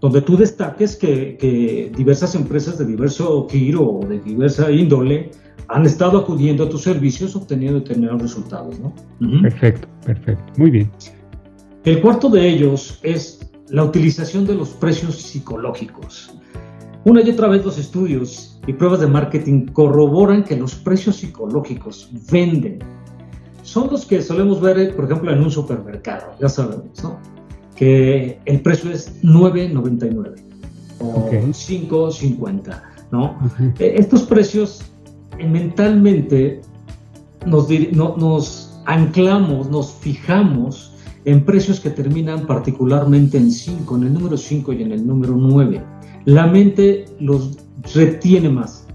donde 0.00 0.22
tú 0.22 0.36
destaques 0.36 0.96
que, 0.96 1.36
que, 1.36 1.90
diversas 1.96 2.36
empresas 2.36 2.78
de 2.78 2.86
diverso 2.86 3.48
giro 3.50 3.98
o 3.98 4.06
de 4.06 4.20
diversa 4.20 4.70
índole 4.70 5.30
han 5.70 5.86
estado 5.86 6.18
acudiendo 6.18 6.64
a 6.64 6.68
tus 6.68 6.82
servicios 6.82 7.36
obteniendo 7.36 7.78
determinados 7.80 8.22
resultados. 8.22 8.78
¿no? 8.80 8.92
Perfecto, 9.42 9.88
perfecto, 10.04 10.52
muy 10.56 10.70
bien. 10.70 10.90
El 11.84 12.00
cuarto 12.00 12.28
de 12.28 12.48
ellos 12.48 12.98
es 13.02 13.50
la 13.68 13.84
utilización 13.84 14.46
de 14.46 14.54
los 14.54 14.70
precios 14.70 15.16
psicológicos. 15.16 16.34
Una 17.04 17.22
y 17.22 17.30
otra 17.30 17.48
vez 17.48 17.64
los 17.64 17.78
estudios 17.78 18.60
y 18.66 18.72
pruebas 18.74 19.00
de 19.00 19.06
marketing 19.06 19.66
corroboran 19.66 20.44
que 20.44 20.56
los 20.56 20.74
precios 20.74 21.16
psicológicos 21.16 22.10
venden. 22.30 22.80
Son 23.62 23.88
los 23.90 24.04
que 24.04 24.20
solemos 24.20 24.60
ver, 24.60 24.94
por 24.94 25.06
ejemplo, 25.06 25.32
en 25.32 25.40
un 25.40 25.50
supermercado, 25.50 26.32
ya 26.40 26.48
sabemos, 26.48 27.02
¿no? 27.02 27.18
Que 27.76 28.38
el 28.44 28.60
precio 28.60 28.90
es 28.90 29.22
9.99 29.22 30.34
o 30.98 31.30
5.50, 31.30 32.82
¿no? 33.12 33.38
E, 33.78 33.94
estos 33.96 34.22
precios 34.24 34.90
mentalmente 35.46 36.60
nos, 37.46 37.68
nos 37.92 38.80
anclamos, 38.86 39.70
nos 39.70 39.92
fijamos 39.94 40.92
en 41.24 41.44
precios 41.44 41.80
que 41.80 41.90
terminan 41.90 42.46
particularmente 42.46 43.36
en 43.36 43.50
5, 43.50 43.96
en 43.96 44.02
el 44.04 44.14
número 44.14 44.36
5 44.36 44.72
y 44.72 44.82
en 44.82 44.92
el 44.92 45.06
número 45.06 45.34
9. 45.36 45.82
La 46.24 46.46
mente 46.46 47.06
los 47.18 47.58
retiene 47.94 48.48
más. 48.48 48.86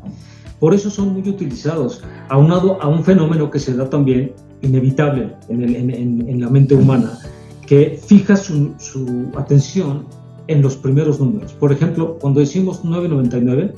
Por 0.59 0.73
eso 0.73 0.89
son 0.89 1.13
muy 1.13 1.27
utilizados, 1.27 2.01
aunado 2.29 2.81
a 2.81 2.87
un 2.87 3.03
fenómeno 3.03 3.51
que 3.51 3.59
se 3.59 3.75
da 3.75 3.89
también 3.89 4.33
inevitable 4.61 5.35
en, 5.49 6.39
la 6.39 6.49
mente 6.49 6.75
humana, 6.75 7.19
que 7.67 7.99
fija 8.03 8.35
su, 8.35 8.73
su, 8.79 9.31
atención 9.37 10.05
en 10.47 10.61
los 10.61 10.77
primeros 10.77 11.19
números. 11.19 11.53
Por 11.53 11.71
ejemplo, 11.71 12.17
cuando 12.19 12.39
decimos 12.39 12.83
999, 12.83 13.73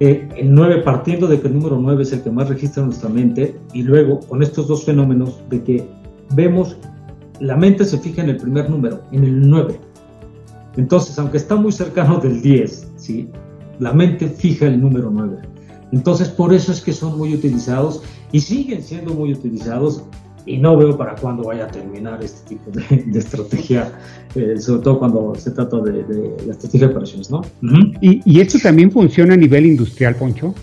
eh, 0.00 0.28
el 0.36 0.54
9 0.54 0.82
partiendo 0.82 1.26
de 1.26 1.40
que 1.40 1.48
el 1.48 1.54
número 1.54 1.78
9 1.78 2.02
es 2.02 2.12
el 2.12 2.22
que 2.22 2.30
más 2.30 2.48
registra 2.48 2.84
nuestra 2.84 3.08
mente 3.08 3.58
y 3.72 3.82
luego 3.82 4.20
con 4.20 4.42
estos 4.42 4.68
dos 4.68 4.84
fenómenos 4.84 5.40
de 5.50 5.62
que 5.62 5.88
vemos 6.34 6.76
la 7.40 7.56
mente 7.56 7.84
se 7.84 7.98
fija 7.98 8.22
en 8.22 8.30
el 8.30 8.36
primer 8.36 8.68
número, 8.68 9.02
en 9.12 9.24
el 9.24 9.48
9. 9.48 9.80
Entonces, 10.76 11.18
aunque 11.18 11.36
está 11.36 11.56
muy 11.56 11.72
cercano 11.72 12.18
del 12.18 12.40
10, 12.40 12.92
¿sí? 12.96 13.28
la 13.78 13.92
mente 13.92 14.28
fija 14.28 14.66
el 14.66 14.80
número 14.80 15.10
9. 15.10 15.38
Entonces, 15.92 16.28
por 16.28 16.52
eso 16.52 16.72
es 16.72 16.80
que 16.80 16.92
son 16.92 17.16
muy 17.16 17.34
utilizados 17.34 18.02
y 18.32 18.40
siguen 18.40 18.82
siendo 18.82 19.14
muy 19.14 19.32
utilizados 19.32 20.04
y 20.48 20.56
no 20.58 20.76
veo 20.76 20.96
para 20.96 21.14
cuándo 21.14 21.44
vaya 21.44 21.64
a 21.64 21.68
terminar 21.68 22.22
este 22.22 22.56
tipo 22.56 22.70
de, 22.70 23.18
estrategia, 23.18 23.92
eh, 24.34 24.56
sobre 24.58 24.82
todo 24.82 24.98
cuando 24.98 25.34
se 25.34 25.50
trata 25.50 25.78
de, 25.80 26.04
la 26.46 26.52
estrategia 26.52 26.86
de 26.86 26.92
operaciones, 26.92 27.30
¿no? 27.30 27.42
¿Y, 28.00 28.40
esto 28.40 28.58
también 28.58 28.90
funciona 28.90 29.34
a 29.34 29.36
nivel 29.36 29.66
industrial, 29.66 30.16
Poncho? 30.16 30.54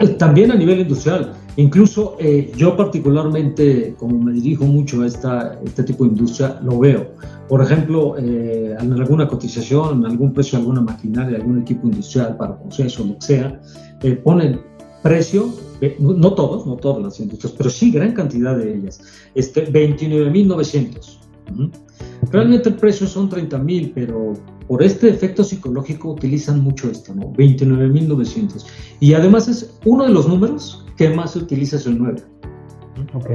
Eh, 0.00 0.08
también 0.08 0.50
a 0.50 0.54
nivel 0.54 0.80
industrial. 0.80 1.32
Incluso 1.56 2.16
eh, 2.18 2.50
yo 2.56 2.76
particularmente, 2.76 3.94
como 3.98 4.18
me 4.18 4.32
dirijo 4.32 4.64
mucho 4.64 5.02
a 5.02 5.06
esta, 5.06 5.60
este 5.64 5.84
tipo 5.84 6.04
de 6.04 6.10
industria, 6.10 6.58
lo 6.62 6.78
veo. 6.78 7.12
Por 7.48 7.62
ejemplo, 7.62 8.16
en 8.16 8.92
alguna 8.94 9.28
cotización, 9.28 9.98
en 9.98 10.06
algún 10.06 10.32
precio 10.32 10.58
de 10.58 10.62
alguna 10.62 10.80
maquinaria, 10.80 11.36
algún 11.36 11.60
equipo 11.60 11.86
industrial 11.86 12.36
para 12.38 12.58
proceso, 12.58 13.04
lo 13.04 13.18
que 13.18 13.26
sea, 13.26 13.60
ponen 14.24 14.60
precio 15.02 15.52
no 15.98 16.34
todos, 16.34 16.66
no 16.66 16.76
todas 16.76 17.02
las 17.02 17.20
industrias, 17.20 17.54
pero 17.56 17.68
sí 17.68 17.90
gran 17.90 18.12
cantidad 18.12 18.56
de 18.56 18.74
ellas, 18.74 19.00
este, 19.34 19.70
29.900. 19.72 21.18
Realmente 22.30 22.68
el 22.68 22.76
precio 22.76 23.06
son 23.06 23.28
30.000, 23.28 23.92
pero 23.94 24.34
por 24.68 24.82
este 24.82 25.08
efecto 25.08 25.42
psicológico 25.42 26.12
utilizan 26.12 26.60
mucho 26.60 26.90
esto, 26.90 27.14
¿no? 27.14 27.32
29.900. 27.32 28.64
Y 29.00 29.14
además 29.14 29.48
es 29.48 29.78
uno 29.84 30.04
de 30.04 30.10
los 30.10 30.28
números 30.28 30.86
que 30.96 31.10
más 31.10 31.32
se 31.32 31.40
utiliza 31.40 31.76
es 31.76 31.86
el 31.86 31.98
9. 31.98 32.22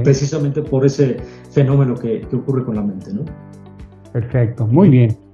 Precisamente 0.02 0.62
por 0.62 0.86
ese 0.86 1.18
fenómeno 1.50 1.94
que, 1.94 2.22
que 2.22 2.36
ocurre 2.36 2.64
con 2.64 2.76
la 2.76 2.82
mente, 2.82 3.12
¿no? 3.12 3.24
Perfecto, 4.12 4.66
muy 4.66 4.88
bien. 4.88 5.27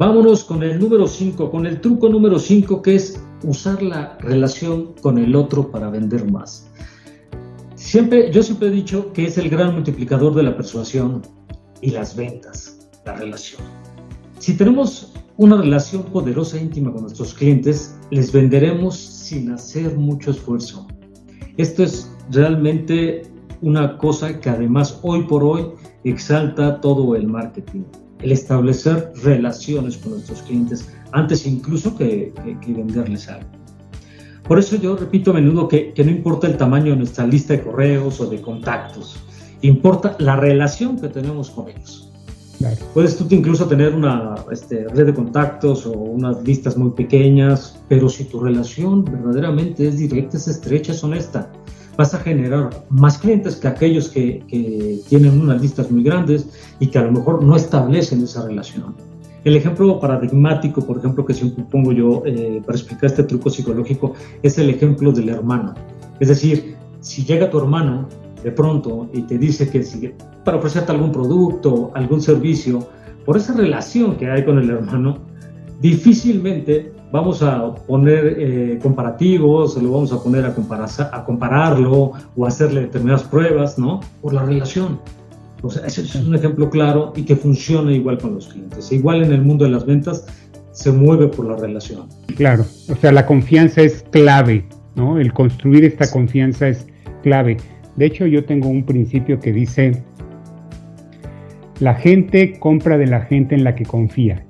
Vámonos 0.00 0.44
con 0.44 0.62
el 0.62 0.78
número 0.80 1.06
5, 1.06 1.50
con 1.50 1.66
el 1.66 1.82
truco 1.82 2.08
número 2.08 2.38
5 2.38 2.80
que 2.80 2.94
es 2.94 3.22
usar 3.44 3.82
la 3.82 4.16
relación 4.20 4.94
con 5.02 5.18
el 5.18 5.36
otro 5.36 5.70
para 5.70 5.90
vender 5.90 6.24
más. 6.32 6.70
Siempre, 7.74 8.32
yo 8.32 8.42
siempre 8.42 8.68
he 8.68 8.70
dicho 8.70 9.12
que 9.12 9.26
es 9.26 9.36
el 9.36 9.50
gran 9.50 9.74
multiplicador 9.74 10.34
de 10.34 10.44
la 10.44 10.56
persuasión 10.56 11.20
y 11.82 11.90
las 11.90 12.16
ventas, 12.16 12.88
la 13.04 13.16
relación. 13.16 13.60
Si 14.38 14.56
tenemos 14.56 15.12
una 15.36 15.60
relación 15.60 16.04
poderosa 16.04 16.56
e 16.56 16.62
íntima 16.62 16.90
con 16.90 17.02
nuestros 17.02 17.34
clientes, 17.34 17.94
les 18.10 18.32
venderemos 18.32 18.96
sin 18.96 19.50
hacer 19.50 19.98
mucho 19.98 20.30
esfuerzo. 20.30 20.88
Esto 21.58 21.82
es 21.82 22.10
realmente 22.30 23.24
una 23.62 23.98
cosa 23.98 24.40
que 24.40 24.50
además 24.50 24.98
hoy 25.02 25.22
por 25.24 25.44
hoy 25.44 25.66
exalta 26.04 26.80
todo 26.80 27.14
el 27.14 27.26
marketing 27.26 27.82
el 28.22 28.32
establecer 28.32 29.12
relaciones 29.22 29.96
con 29.96 30.12
nuestros 30.12 30.42
clientes 30.42 30.88
antes 31.12 31.46
incluso 31.46 31.96
que, 31.96 32.32
venderles 32.66 33.28
algo. 33.28 33.48
Por 34.46 34.58
eso 34.58 34.76
yo 34.76 34.96
repito 34.96 35.30
a 35.30 35.34
menudo 35.34 35.68
que, 35.68 35.92
no 35.96 36.10
importa 36.10 36.46
el 36.46 36.56
tamaño 36.56 36.92
de 36.92 36.98
nuestra 36.98 37.26
lista 37.26 37.54
de 37.54 37.62
correos 37.62 38.20
o 38.20 38.26
de 38.26 38.40
contactos, 38.40 39.16
importa 39.62 40.16
la 40.18 40.36
relación 40.36 41.00
que 41.00 41.08
tenemos 41.08 41.50
con 41.50 41.68
ellos. 41.68 42.06
Puedes 42.92 43.16
tú 43.16 43.26
incluso 43.30 43.66
tener 43.66 43.94
una 43.94 44.34
este, 44.52 44.86
red 44.88 45.06
de 45.06 45.14
contactos 45.14 45.86
o 45.86 45.92
unas 45.92 46.42
listas 46.42 46.76
muy 46.76 46.90
pequeñas, 46.90 47.80
pero 47.88 48.10
si 48.10 48.24
tu 48.24 48.38
relación 48.38 49.02
verdaderamente 49.04 49.88
es 49.88 49.96
directa, 49.96 50.36
es 50.36 50.46
estrecha, 50.46 50.92
es 50.92 51.02
honesta, 51.02 51.50
vas 52.00 52.14
a 52.14 52.18
generar 52.18 52.70
más 52.88 53.18
clientes 53.18 53.56
que 53.56 53.68
aquellos 53.68 54.08
que, 54.08 54.42
tienen 55.10 55.38
unas 55.38 55.60
listas 55.60 55.90
muy 55.90 56.02
grandes 56.02 56.48
y 56.78 56.86
que 56.86 56.98
a 56.98 57.02
lo 57.02 57.12
mejor 57.12 57.44
no 57.44 57.54
establecen 57.56 58.22
esa 58.22 58.46
relación. 58.46 58.94
El 59.44 59.54
ejemplo 59.54 60.00
paradigmático, 60.00 60.80
por 60.86 60.96
ejemplo, 60.96 61.26
que 61.26 61.34
siempre 61.34 61.62
pongo 61.70 61.92
yo 61.92 62.22
eh, 62.24 62.62
para 62.64 62.78
explicar 62.78 63.10
este 63.10 63.24
truco 63.24 63.50
psicológico 63.50 64.14
es 64.42 64.56
el 64.56 64.70
ejemplo 64.70 65.12
del 65.12 65.28
hermano. 65.28 65.74
Es 66.20 66.28
decir, 66.28 66.74
si 67.00 67.22
llega 67.22 67.50
tu 67.50 67.58
hermano 67.58 68.08
de 68.42 68.50
pronto 68.50 69.10
y 69.12 69.20
te 69.22 69.36
dice 69.36 69.68
que 69.68 69.82
si, 69.82 70.14
para 70.42 70.56
ofrecerte 70.56 70.92
algún 70.92 71.12
producto, 71.12 71.90
algún 71.94 72.22
servicio, 72.22 72.88
por 73.26 73.36
esa 73.36 73.52
relación 73.52 74.16
que 74.16 74.30
hay 74.30 74.42
con 74.42 74.58
el 74.58 74.70
hermano, 74.70 75.18
difícilmente 75.80 76.92
vamos 77.10 77.42
a 77.42 77.74
poner 77.74 78.36
eh, 78.38 78.78
comparativos, 78.82 79.80
lo 79.82 79.90
vamos 79.90 80.12
a 80.12 80.22
poner 80.22 80.44
a, 80.44 80.54
a 81.12 81.24
compararlo 81.24 82.12
o 82.36 82.46
hacerle 82.46 82.82
determinadas 82.82 83.24
pruebas, 83.24 83.78
¿no? 83.78 84.00
Por 84.20 84.32
la 84.32 84.44
relación. 84.44 85.00
O 85.62 85.70
sea, 85.70 85.86
ese 85.86 86.02
es 86.02 86.14
un 86.14 86.34
ejemplo 86.34 86.70
claro 86.70 87.12
y 87.16 87.22
que 87.22 87.36
funciona 87.36 87.92
igual 87.92 88.18
con 88.18 88.34
los 88.34 88.48
clientes. 88.48 88.92
Igual 88.92 89.22
en 89.22 89.32
el 89.32 89.42
mundo 89.42 89.64
de 89.64 89.72
las 89.72 89.84
ventas, 89.84 90.26
se 90.72 90.92
mueve 90.92 91.28
por 91.28 91.46
la 91.46 91.56
relación. 91.56 92.08
Claro, 92.36 92.64
o 92.88 92.94
sea, 92.96 93.12
la 93.12 93.26
confianza 93.26 93.82
es 93.82 94.04
clave, 94.10 94.64
¿no? 94.94 95.18
El 95.18 95.32
construir 95.32 95.84
esta 95.84 96.10
confianza 96.10 96.68
es 96.68 96.86
clave. 97.22 97.58
De 97.96 98.06
hecho, 98.06 98.26
yo 98.26 98.44
tengo 98.44 98.68
un 98.68 98.84
principio 98.84 99.38
que 99.40 99.52
dice, 99.52 100.02
la 101.80 101.94
gente 101.94 102.58
compra 102.58 102.96
de 102.96 103.06
la 103.06 103.22
gente 103.22 103.54
en 103.54 103.64
la 103.64 103.74
que 103.74 103.84
confía. 103.84 104.46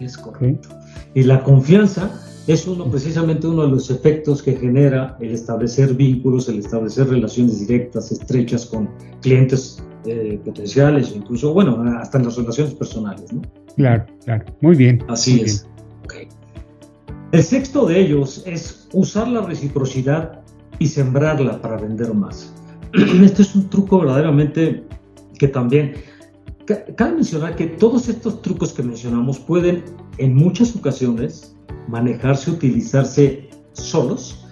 Es 0.00 0.16
correcto. 0.16 0.68
Y 1.14 1.22
la 1.22 1.42
confianza 1.42 2.10
es 2.46 2.66
uno 2.66 2.90
precisamente 2.90 3.46
uno 3.46 3.62
de 3.62 3.68
los 3.68 3.90
efectos 3.90 4.42
que 4.42 4.54
genera 4.54 5.16
el 5.20 5.32
establecer 5.32 5.94
vínculos, 5.94 6.48
el 6.48 6.58
establecer 6.58 7.08
relaciones 7.08 7.66
directas, 7.66 8.12
estrechas 8.12 8.66
con 8.66 8.90
clientes 9.22 9.82
eh, 10.04 10.38
potenciales, 10.44 11.12
incluso, 11.14 11.54
bueno, 11.54 11.82
hasta 11.98 12.18
en 12.18 12.24
las 12.24 12.36
relaciones 12.36 12.74
personales, 12.74 13.32
¿no? 13.32 13.40
Claro, 13.76 14.04
claro. 14.24 14.44
Muy 14.60 14.76
bien. 14.76 15.02
Así 15.08 15.40
es. 15.40 15.66
El 17.32 17.42
sexto 17.42 17.86
de 17.86 17.98
ellos 17.98 18.44
es 18.46 18.88
usar 18.92 19.26
la 19.26 19.40
reciprocidad 19.40 20.40
y 20.78 20.86
sembrarla 20.86 21.60
para 21.60 21.78
vender 21.78 22.14
más. 22.14 22.54
Este 22.92 23.42
es 23.42 23.56
un 23.56 23.68
truco 23.70 23.98
verdaderamente 24.00 24.84
que 25.38 25.48
también 25.48 25.94
cabe 26.64 27.12
mencionar 27.12 27.56
que 27.56 27.66
todos 27.66 28.08
estos 28.08 28.42
trucos 28.42 28.72
que 28.72 28.82
mencionamos 28.82 29.38
pueden 29.38 29.84
en 30.18 30.34
muchas 30.34 30.74
ocasiones 30.74 31.54
manejarse, 31.88 32.50
utilizarse 32.50 33.50
solos 33.72 34.46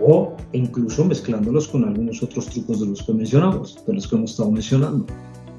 o 0.00 0.36
incluso 0.52 1.04
mezclándolos 1.04 1.68
con 1.68 1.84
algunos 1.84 2.22
otros 2.22 2.46
trucos 2.46 2.80
de 2.80 2.86
los 2.86 3.02
que 3.02 3.12
mencionamos, 3.12 3.84
de 3.86 3.94
los 3.94 4.06
que 4.06 4.16
hemos 4.16 4.30
estado 4.30 4.50
mencionando. 4.50 5.06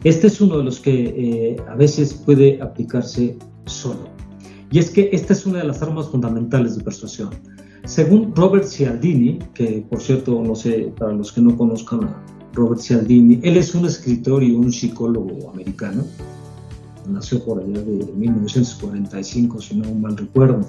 Este 0.03 0.27
es 0.27 0.39
uno 0.39 0.57
de 0.59 0.63
los 0.63 0.79
que 0.79 0.93
eh, 0.93 1.57
a 1.67 1.75
veces 1.75 2.13
puede 2.13 2.61
aplicarse 2.61 3.37
solo. 3.65 4.07
Y 4.71 4.79
es 4.79 4.91
que 4.91 5.09
esta 5.11 5.33
es 5.33 5.45
una 5.45 5.59
de 5.59 5.65
las 5.65 5.81
armas 5.81 6.07
fundamentales 6.07 6.77
de 6.77 6.83
persuasión. 6.83 7.29
Según 7.85 8.33
Robert 8.35 8.65
Cialdini, 8.65 9.39
que 9.53 9.85
por 9.89 9.99
cierto, 10.01 10.41
no 10.41 10.55
sé, 10.55 10.93
para 10.97 11.11
los 11.11 11.31
que 11.31 11.41
no 11.41 11.57
conozcan 11.57 12.03
a 12.03 12.23
Robert 12.53 12.81
Cialdini, 12.81 13.39
él 13.43 13.57
es 13.57 13.75
un 13.75 13.85
escritor 13.85 14.43
y 14.43 14.51
un 14.51 14.71
psicólogo 14.71 15.49
americano, 15.49 16.03
nació 17.07 17.43
por 17.43 17.59
allá 17.61 17.81
de 17.81 18.05
1945, 18.15 19.61
si 19.61 19.75
no 19.75 19.93
mal 19.95 20.17
recuerdo. 20.17 20.61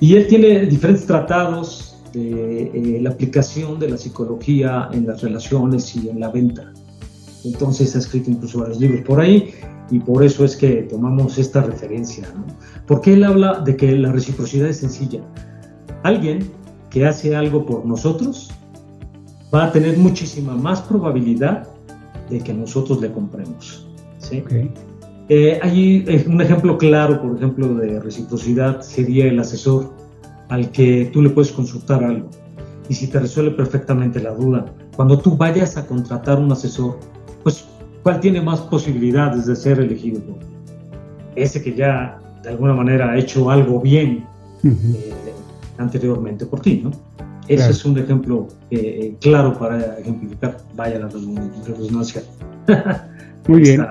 Y 0.00 0.14
él 0.14 0.26
tiene 0.26 0.66
diferentes 0.66 1.06
tratados 1.06 1.96
de 2.12 2.70
eh, 2.74 3.00
la 3.00 3.10
aplicación 3.10 3.78
de 3.78 3.90
la 3.90 3.98
psicología 3.98 4.88
en 4.92 5.06
las 5.06 5.22
relaciones 5.22 5.94
y 5.96 6.08
en 6.08 6.20
la 6.20 6.30
venta. 6.30 6.72
Entonces 7.44 7.96
ha 7.96 7.98
escrito 7.98 8.30
incluso 8.30 8.60
varios 8.60 8.80
libros 8.80 9.02
por 9.02 9.20
ahí 9.20 9.54
y 9.90 9.98
por 9.98 10.22
eso 10.22 10.44
es 10.44 10.56
que 10.56 10.82
tomamos 10.82 11.38
esta 11.38 11.62
referencia. 11.62 12.28
¿no? 12.34 12.46
Porque 12.86 13.14
él 13.14 13.24
habla 13.24 13.60
de 13.60 13.76
que 13.76 13.92
la 13.92 14.12
reciprocidad 14.12 14.68
es 14.68 14.78
sencilla. 14.78 15.20
Alguien 16.02 16.50
que 16.90 17.06
hace 17.06 17.34
algo 17.34 17.64
por 17.64 17.86
nosotros 17.86 18.50
va 19.54 19.64
a 19.64 19.72
tener 19.72 19.98
muchísima 19.98 20.54
más 20.54 20.80
probabilidad 20.82 21.68
de 22.30 22.40
que 22.40 22.54
nosotros 22.54 23.00
le 23.00 23.12
compremos. 23.12 23.86
¿sí? 24.18 24.42
Eh, 25.28 25.58
hay 25.62 26.04
un 26.26 26.40
ejemplo 26.40 26.78
claro, 26.78 27.20
por 27.20 27.36
ejemplo, 27.36 27.74
de 27.74 28.00
reciprocidad 28.00 28.80
sería 28.80 29.26
el 29.26 29.38
asesor 29.38 29.92
al 30.48 30.70
que 30.70 31.10
tú 31.12 31.22
le 31.22 31.30
puedes 31.30 31.52
consultar 31.52 32.02
algo. 32.02 32.28
Y 32.88 32.94
si 32.94 33.06
te 33.06 33.20
resuelve 33.20 33.52
perfectamente 33.52 34.20
la 34.20 34.32
duda, 34.32 34.66
cuando 34.96 35.18
tú 35.18 35.36
vayas 35.36 35.76
a 35.76 35.86
contratar 35.86 36.38
un 36.38 36.50
asesor, 36.52 36.98
pues, 37.42 37.64
¿cuál 38.02 38.20
tiene 38.20 38.40
más 38.40 38.60
posibilidades 38.60 39.46
de 39.46 39.56
ser 39.56 39.80
elegido? 39.80 40.20
Ese 41.36 41.62
que 41.62 41.74
ya 41.74 42.18
de 42.42 42.50
alguna 42.50 42.74
manera 42.74 43.12
ha 43.12 43.18
hecho 43.18 43.50
algo 43.50 43.80
bien 43.80 44.26
eh, 44.64 45.12
anteriormente 45.78 46.44
por 46.44 46.60
ti, 46.60 46.82
¿no? 46.84 46.90
Ese 47.48 47.70
es 47.70 47.84
un 47.84 47.98
ejemplo 47.98 48.48
claro 49.20 49.58
para 49.58 49.98
ejemplificar, 49.98 50.58
vaya 50.74 51.00
la 51.00 51.08
redundancia. 51.08 52.22
Muy 53.48 53.60
bien 53.62 53.84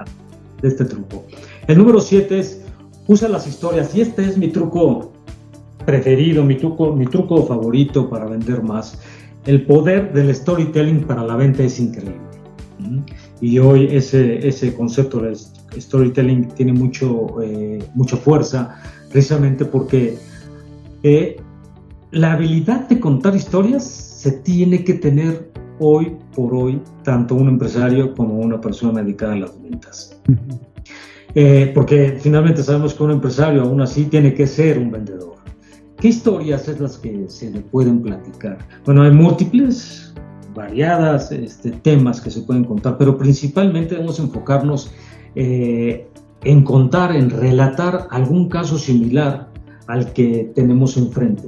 de 0.62 0.68
este 0.68 0.86
truco. 0.86 1.26
El 1.68 1.78
número 1.78 2.00
7 2.00 2.40
es 2.40 2.62
usa 3.08 3.28
las 3.28 3.48
historias 3.48 3.94
y 3.96 4.02
este 4.02 4.24
es 4.24 4.38
mi 4.38 4.48
truco 4.50 5.12
preferido, 5.86 6.44
mi 6.44 6.56
truco, 6.56 6.96
mi 6.96 7.06
truco 7.06 7.46
favorito 7.46 8.10
para 8.10 8.26
vender 8.26 8.64
más. 8.64 9.00
El 9.46 9.66
poder 9.66 10.14
del 10.14 10.34
storytelling 10.34 11.04
para 11.04 11.24
la 11.24 11.36
venta 11.36 11.64
es 11.64 11.80
increíble. 11.80 12.20
Y 13.42 13.60
hoy 13.60 13.88
ese, 13.92 14.48
ese 14.48 14.74
concepto 14.74 15.20
del 15.20 15.36
storytelling 15.36 16.50
tiene 16.50 16.74
mucho, 16.74 17.42
eh, 17.42 17.84
mucha 17.96 18.18
fuerza 18.18 18.76
precisamente 19.12 19.66
porque 19.66 20.18
eh, 21.04 21.38
la 22.12 22.34
habilidad 22.34 22.88
de 22.90 23.00
contar 23.00 23.36
historias 23.36 23.84
se 23.86 24.32
tiene 24.32 24.84
que 24.84 24.96
tener 24.96 25.52
hoy 25.80 26.16
por 26.36 26.54
hoy 26.54 26.82
tanto 27.04 27.36
un 27.36 27.48
empresario 27.48 28.14
como 28.14 28.38
una 28.38 28.60
persona 28.60 29.02
dedicada 29.02 29.34
a 29.34 29.38
las 29.38 29.62
ventas. 29.62 30.22
Eh, 31.34 31.72
porque 31.74 32.18
finalmente 32.20 32.62
sabemos 32.62 32.94
que 32.94 33.04
un 33.04 33.12
empresario 33.12 33.62
aún 33.62 33.80
así 33.80 34.04
tiene 34.04 34.34
que 34.34 34.46
ser 34.46 34.78
un 34.78 34.92
vendedor. 34.92 35.36
¿Qué 35.96 36.10
historias 36.10 36.68
es 36.68 36.82
las 36.82 36.98
que 36.98 37.24
se 37.30 37.50
le 37.50 37.62
pueden 37.62 38.02
platicar? 38.02 38.58
Bueno, 38.84 39.04
hay 39.04 39.12
múltiples, 39.12 40.14
variadas 40.54 41.32
este, 41.32 41.72
temas 41.72 42.20
que 42.20 42.32
se 42.32 42.42
pueden 42.42 42.66
contar, 42.66 42.98
pero 42.98 43.18
principalmente 43.18 43.92
debemos 43.96 44.20
enfocarnos 44.20 44.92
eh, 45.36 46.06
en 46.44 46.64
contar, 46.66 47.16
en 47.16 47.30
relatar 47.30 48.10
algún 48.12 48.50
caso 48.50 48.78
similar 48.78 49.48
al 49.88 50.12
que 50.12 50.52
tenemos 50.54 50.98
enfrente. 50.98 51.48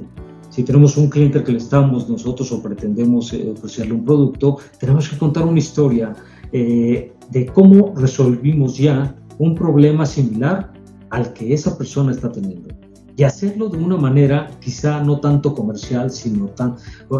Si 0.54 0.62
tenemos 0.62 0.96
un 0.96 1.10
cliente 1.10 1.42
que 1.42 1.50
le 1.50 1.58
estamos 1.58 2.08
nosotros 2.08 2.52
o 2.52 2.62
pretendemos 2.62 3.32
eh, 3.32 3.52
ofrecerle 3.56 3.92
un 3.92 4.04
producto, 4.04 4.58
tenemos 4.78 5.08
que 5.08 5.18
contar 5.18 5.44
una 5.44 5.58
historia 5.58 6.14
eh, 6.52 7.12
de 7.28 7.46
cómo 7.46 7.92
resolvimos 7.96 8.76
ya 8.76 9.16
un 9.40 9.56
problema 9.56 10.06
similar 10.06 10.72
al 11.10 11.32
que 11.32 11.52
esa 11.52 11.76
persona 11.76 12.12
está 12.12 12.30
teniendo. 12.30 12.68
Y 13.16 13.24
hacerlo 13.24 13.68
de 13.68 13.78
una 13.78 13.96
manera 13.96 14.48
quizá 14.60 15.02
no 15.02 15.18
tanto 15.18 15.56
comercial, 15.56 16.12
sino 16.12 16.46
tan, 16.50 16.76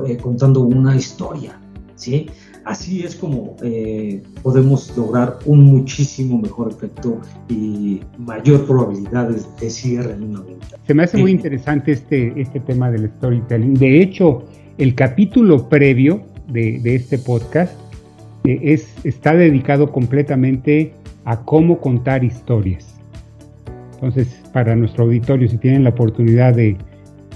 eh, 0.07 0.17
contando 0.17 0.61
una 0.61 0.95
historia. 0.95 1.61
¿sí? 1.97 2.27
Así 2.65 3.05
es 3.05 3.15
como 3.15 3.57
eh, 3.63 4.23
podemos 4.43 4.97
lograr 4.97 5.39
un 5.45 5.65
muchísimo 5.65 6.39
mejor 6.39 6.73
efecto 6.73 7.21
y 7.49 8.01
mayor 8.19 8.67
probabilidad 8.67 9.29
de, 9.29 9.71
cierre 9.71 10.15
en 10.15 10.23
una 10.31 10.41
venta. 10.41 10.67
Se 10.87 10.95
me 10.95 11.03
hace 11.03 11.19
muy 11.19 11.31
interesante 11.31 11.93
este, 11.93 12.33
este 12.41 12.61
tema 12.61 12.91
del 12.91 13.11
storytelling. 13.11 13.75
De 13.75 14.01
hecho, 14.01 14.45
el 14.79 14.95
capítulo 14.95 15.69
previo 15.69 16.23
de, 16.49 16.81
este 16.95 17.19
podcast 17.19 17.75
eh, 18.45 18.59
es, 18.63 18.95
está 19.05 19.35
dedicado 19.35 19.93
completamente 19.93 20.95
a 21.27 21.41
cómo 21.45 21.81
contar 21.81 22.25
historias. 22.25 22.95
Entonces, 23.95 24.41
para 24.53 24.75
nuestro 24.75 25.05
auditorio, 25.05 25.49
si 25.49 25.59
tienen 25.59 25.85
la 25.85 25.91
oportunidad 25.91 26.55
de, 26.55 26.79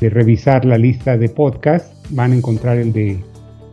de 0.00 0.10
revisar 0.10 0.64
la 0.64 0.78
lista 0.78 1.18
de 1.18 1.28
podcasts, 1.28 1.94
van 2.10 2.32
a 2.32 2.36
encontrar 2.36 2.78
el 2.78 2.92
de 2.92 3.18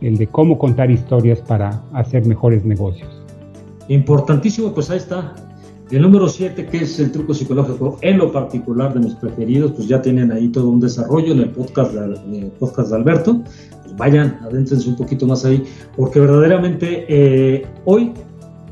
el 0.00 0.16
de 0.16 0.26
cómo 0.26 0.58
contar 0.58 0.90
historias 0.90 1.40
para 1.40 1.82
hacer 1.92 2.26
mejores 2.26 2.64
negocios. 2.64 3.08
Importantísimo, 3.88 4.72
pues 4.72 4.90
ahí 4.90 4.98
está. 4.98 5.34
El 5.90 6.02
número 6.02 6.28
7, 6.28 6.66
que 6.66 6.78
es 6.78 6.98
el 6.98 7.12
truco 7.12 7.32
psicológico, 7.32 7.96
en 8.00 8.18
lo 8.18 8.32
particular 8.32 8.92
de 8.92 9.00
mis 9.00 9.14
preferidos, 9.14 9.70
pues 9.72 9.86
ya 9.86 10.02
tienen 10.02 10.32
ahí 10.32 10.48
todo 10.48 10.68
un 10.68 10.80
desarrollo 10.80 11.32
en 11.32 11.40
el 11.40 11.50
podcast 11.50 11.92
de, 11.92 12.50
podcast 12.58 12.90
de 12.90 12.96
Alberto. 12.96 13.42
Pues 13.84 13.96
vayan, 13.96 14.40
adéntrense 14.42 14.88
un 14.88 14.96
poquito 14.96 15.26
más 15.28 15.44
ahí, 15.44 15.62
porque 15.96 16.18
verdaderamente 16.18 17.06
eh, 17.08 17.66
hoy 17.84 18.12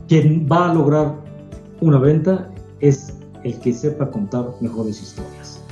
quien 0.09 0.49
va 0.51 0.71
a 0.71 0.75
lograr 0.75 1.15
una 1.81 1.99
venta 1.99 2.51
es 2.81 3.17
el 3.45 3.59
que 3.61 3.73
sepa 3.73 4.11
contar 4.11 4.47
mejores 4.61 5.01
historias. 5.01 5.63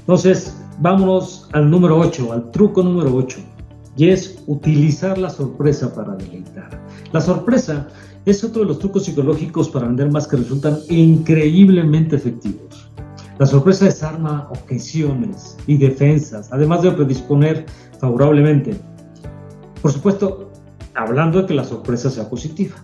Entonces, 0.00 0.56
vámonos 0.80 1.48
al 1.52 1.70
número 1.70 1.96
8, 2.00 2.32
al 2.32 2.50
truco 2.50 2.82
número 2.82 3.14
8 3.14 3.53
y 3.96 4.08
es 4.08 4.42
utilizar 4.46 5.18
la 5.18 5.30
sorpresa 5.30 5.94
para 5.94 6.14
deleitar. 6.16 6.68
La 7.12 7.20
sorpresa 7.20 7.88
es 8.24 8.42
otro 8.42 8.62
de 8.62 8.68
los 8.68 8.78
trucos 8.78 9.04
psicológicos 9.04 9.68
para 9.68 9.86
vender 9.86 10.10
más 10.10 10.26
que 10.26 10.36
resultan 10.36 10.78
increíblemente 10.88 12.16
efectivos. 12.16 12.90
La 13.38 13.46
sorpresa 13.46 13.86
desarma 13.86 14.48
objeciones 14.50 15.56
y 15.66 15.76
defensas, 15.76 16.48
además 16.52 16.82
de 16.82 16.92
predisponer 16.92 17.66
favorablemente. 17.98 18.76
Por 19.82 19.92
supuesto, 19.92 20.50
hablando 20.94 21.42
de 21.42 21.46
que 21.46 21.54
la 21.54 21.64
sorpresa 21.64 22.10
sea 22.10 22.28
positiva. 22.30 22.76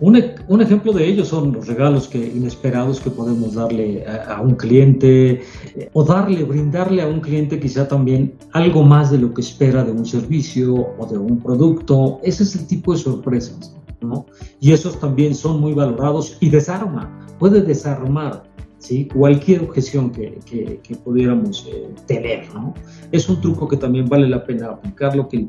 Un, 0.00 0.16
e, 0.16 0.34
un, 0.48 0.62
ejemplo 0.62 0.92
de 0.92 1.06
ello 1.06 1.24
son 1.24 1.52
los 1.52 1.66
regalos 1.66 2.08
que, 2.08 2.18
inesperados 2.18 3.00
que 3.00 3.10
podemos 3.10 3.54
darle 3.54 4.04
a, 4.06 4.40
un 4.40 4.54
cliente 4.54 5.42
eh, 5.76 5.90
o 5.92 6.02
darle, 6.04 6.44
brindarle 6.44 7.02
a 7.02 7.06
un 7.06 7.20
cliente 7.20 7.60
quizá 7.60 7.86
también 7.86 8.34
algo 8.52 8.82
más 8.82 9.10
de 9.10 9.18
lo 9.18 9.34
que 9.34 9.42
espera 9.42 9.84
de 9.84 9.92
un 9.92 10.06
servicio 10.06 10.74
o 10.98 11.06
de 11.06 11.18
un 11.18 11.38
producto. 11.40 12.20
Ese 12.22 12.42
es 12.42 12.56
el 12.56 12.66
tipo 12.66 12.92
de 12.92 12.98
sorpresas, 12.98 13.74
¿no? 14.00 14.26
Y 14.60 14.72
esos 14.72 14.98
también 14.98 15.34
son 15.34 15.60
muy 15.60 15.74
valorados 15.74 16.38
y 16.40 16.48
desarma, 16.48 17.26
puede 17.38 17.62
desarmar 17.62 18.44
¿sí? 18.78 19.08
cualquier 19.12 19.62
objeción 19.62 20.10
que, 20.10 20.38
que, 20.82 20.96
pudiéramos 20.96 21.66
eh, 21.70 21.88
tener. 22.06 22.52
¿no? 22.54 22.74
Es 23.12 23.28
un 23.28 23.40
truco 23.40 23.68
que 23.68 23.76
también 23.76 24.08
vale 24.08 24.28
la 24.28 24.44
pena 24.44 24.68
aplicarlo, 24.68 25.28
que 25.28 25.46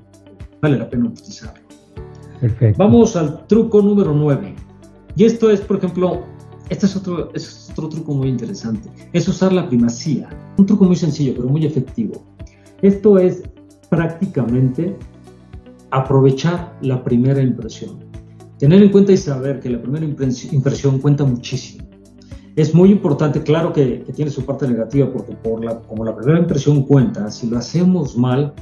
vale 0.62 0.78
la 0.78 0.90
pena 0.90 1.06
utilizarlo. 1.06 1.69
Perfecto. 2.42 2.78
Vamos 2.78 3.16
al 3.16 3.46
truco 3.48 3.82
número 3.82 4.14
9. 4.14 4.56
Y 5.16 5.26
esto 5.26 5.50
es, 5.50 5.62
por 5.62 5.78
ejemplo, 5.78 6.24
este 6.70 6.86
es 6.86 6.96
otro, 6.96 7.32
es 7.34 7.70
otro 7.72 7.90
truco 7.90 8.14
muy 8.14 8.30
interesante. 8.30 8.90
Es 9.14 9.28
usar 9.28 9.52
la 9.52 9.68
primacía. 9.68 10.30
Un 10.58 10.66
truco 10.66 10.86
muy 10.86 10.96
sencillo, 10.96 11.34
pero 11.36 11.50
muy 11.50 11.66
efectivo. 11.66 12.24
Esto 12.82 13.18
es 13.18 13.44
prácticamente 13.90 14.96
aprovechar 15.92 16.78
la 16.82 17.04
primera 17.04 17.42
impresión. 17.42 18.00
Tener 18.58 18.84
en 18.84 18.90
cuenta 18.90 19.12
y 19.12 19.18
saber 19.18 19.60
que 19.60 19.70
la 19.70 19.82
primera 19.82 20.06
impresión 20.06 21.00
cuenta 21.00 21.24
muchísimo. 21.24 21.90
Es 22.56 22.74
muy 22.74 22.92
importante, 22.92 23.42
claro 23.42 23.72
que, 23.72 24.04
tiene 24.14 24.30
su 24.30 24.46
parte 24.46 24.68
negativa, 24.68 25.12
porque 25.12 25.34
por 25.34 25.64
la, 25.64 25.80
como 25.80 26.04
la 26.04 26.16
primera 26.16 26.40
impresión 26.40 26.84
cuenta, 26.84 27.32
si 27.32 27.50
lo 27.50 27.58
hacemos 27.58 28.18
mal, 28.18 28.54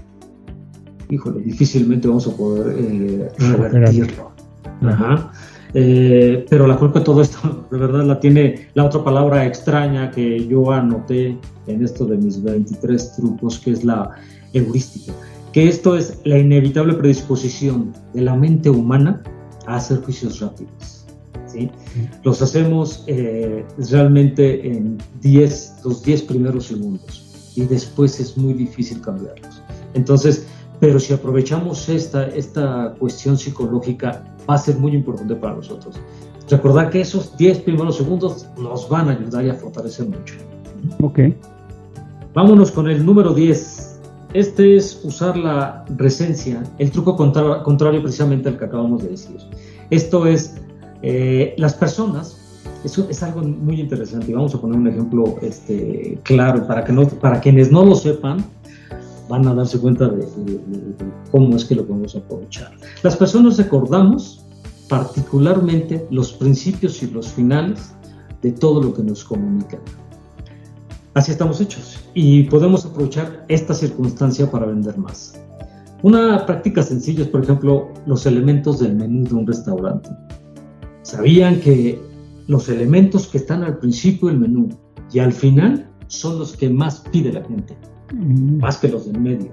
híjole, 1.10 1.41
difícilmente 1.41 2.08
vamos 2.08 2.28
a 2.28 2.36
poder 2.36 2.76
eh, 2.78 3.32
revertirlo. 3.39 4.32
Ajá. 4.82 5.32
Eh, 5.74 6.46
pero 6.50 6.65
la 6.65 6.78
culpa 6.78 7.00
de 7.00 7.06
todo 7.06 7.22
esto, 7.22 7.67
de 7.72 7.78
verdad, 7.78 8.06
la 8.06 8.20
tiene 8.20 8.67
la 8.74 8.86
otra 8.86 9.04
palabra 9.04 9.46
extraña 9.46 10.12
que 10.12 10.48
yo 10.48 10.72
anoté 10.72 11.38
en 11.67 11.84
esto 11.84 12.06
de 12.06 12.17
mis 12.17 12.41
23 12.41 13.15
trucos, 13.15 13.60
que 13.60 13.72
es 13.72 13.84
la 13.84 14.12
heurística. 14.54 15.13
Que 15.52 15.67
esto 15.67 15.98
es 15.98 16.20
la 16.24 16.38
inevitable 16.38 16.93
predisposición 16.93 17.93
de 18.13 18.22
la 18.22 18.36
mente 18.36 18.70
humana 18.70 19.22
a 19.65 19.78
hacer 19.78 20.02
juicios 20.02 20.39
rápidos. 20.39 21.06
¿sí? 21.48 21.70
Los 22.24 22.41
hacemos 22.41 23.04
eh, 23.08 23.65
realmente 23.89 24.67
en 24.67 24.98
10, 25.22 25.82
los 25.84 26.04
10 26.04 26.22
primeros 26.24 26.65
segundos 26.65 27.54
y 27.56 27.65
después 27.65 28.20
es 28.20 28.38
muy 28.38 28.54
difícil 28.54 29.02
cambiarlos. 29.02 29.62
Entonces, 29.93 30.46
pero 30.80 31.00
si 31.00 31.13
aprovechamos 31.13 31.90
esta, 31.90 32.28
esta 32.28 32.94
cuestión 33.00 33.38
psicológica, 33.38 34.24
va 34.50 34.56
a 34.56 34.58
ser 34.58 34.78
muy 34.78 34.94
importante 34.94 35.36
para 35.36 35.56
nosotros. 35.56 35.96
Recordar 36.50 36.90
que 36.90 37.02
esos 37.02 37.36
10 37.36 37.60
primeros 37.60 37.98
segundos 37.98 38.48
nos 38.58 38.88
van 38.88 39.10
a 39.10 39.12
ayudar 39.12 39.46
y 39.46 39.50
a 39.50 39.54
fortalecer 39.54 40.08
mucho. 40.08 40.36
Ok. 41.02 41.20
Vámonos 42.34 42.72
con 42.72 42.88
el 42.90 43.06
número 43.06 43.34
10. 43.34 44.00
Este 44.34 44.78
es 44.78 45.02
usar 45.04 45.36
la 45.38 45.84
recencia, 45.96 46.63
el 46.78 46.92
truco 46.92 47.16
contrario 47.16 48.02
precisamente 48.02 48.50
al 48.50 48.58
que 48.58 48.66
acabamos 48.66 49.04
de 49.04 49.10
decir. 49.10 49.38
Esto 49.90 50.26
es, 50.26 50.56
eh, 51.02 51.56
las 51.58 51.74
personas, 51.74 52.38
eso 52.84 53.08
es 53.10 53.24
algo 53.24 53.42
muy 53.42 53.80
interesante 53.80 54.30
y 54.30 54.34
vamos 54.34 54.54
a 54.54 54.62
poner 54.62 54.78
un 54.78 54.88
ejemplo 54.88 55.38
este, 55.42 56.20
claro 56.24 56.68
para, 56.68 56.84
que 56.84 56.94
no, 56.94 57.08
para 57.08 57.40
quienes 57.40 57.72
no 57.72 57.84
lo 57.84 57.96
sepan, 57.96 58.46
van 59.30 59.48
a 59.48 59.54
darse 59.54 59.80
cuenta 59.80 60.08
de, 60.08 60.28
cómo 61.32 61.56
es 61.56 61.66
que 61.66 61.76
lo 61.76 61.86
podemos 61.86 62.16
aprovechar. 62.16 62.72
Las 63.04 63.16
personas 63.16 63.58
recordamos 63.58 64.44
particularmente 64.90 66.08
los 66.12 66.34
principios 66.34 67.02
y 67.04 67.12
los 67.12 67.28
finales 67.28 67.94
de 68.42 68.52
todo 68.52 68.82
lo 68.82 68.94
que 68.94 69.04
nos 69.04 69.24
comunican. 69.24 69.82
Así 71.13 71.32
estamos 71.32 71.60
hechos 71.60 72.00
y 72.13 72.44
podemos 72.44 72.86
aprovechar 72.86 73.46
esta 73.48 73.74
circunstancia 73.74 74.50
para 74.50 74.68
vender 74.68 74.98
más. 74.98 75.40
Una 76.04 76.46
práctica 76.46 76.84
sencilla 76.84 77.24
es, 77.24 77.30
por 77.30 77.44
ejemplo, 77.44 77.90
los 78.06 78.26
elementos 78.28 78.80
del 78.80 78.96
menú 78.96 79.24
de 79.24 79.34
un 79.34 79.48
restaurante. 79.48 80.10
¿Sabían 81.02 81.60
que 81.60 82.00
los 82.48 82.70
elementos 82.70 83.28
que 83.28 83.40
están 83.40 83.63
al 83.63 83.80
principio 83.80 84.28
del 84.28 84.40
menú 84.40 84.70
y 85.12 85.20
al 85.20 85.34
final 85.34 85.90
son 86.08 86.38
los 86.38 86.56
que 86.56 86.70
más 86.70 87.00
pide 87.12 87.34
la 87.34 87.44
gente? 87.44 87.76
Mm. 88.13 88.60
más 88.60 88.78
que 88.78 88.88
los 88.88 89.12
del 89.12 89.20
medio. 89.20 89.52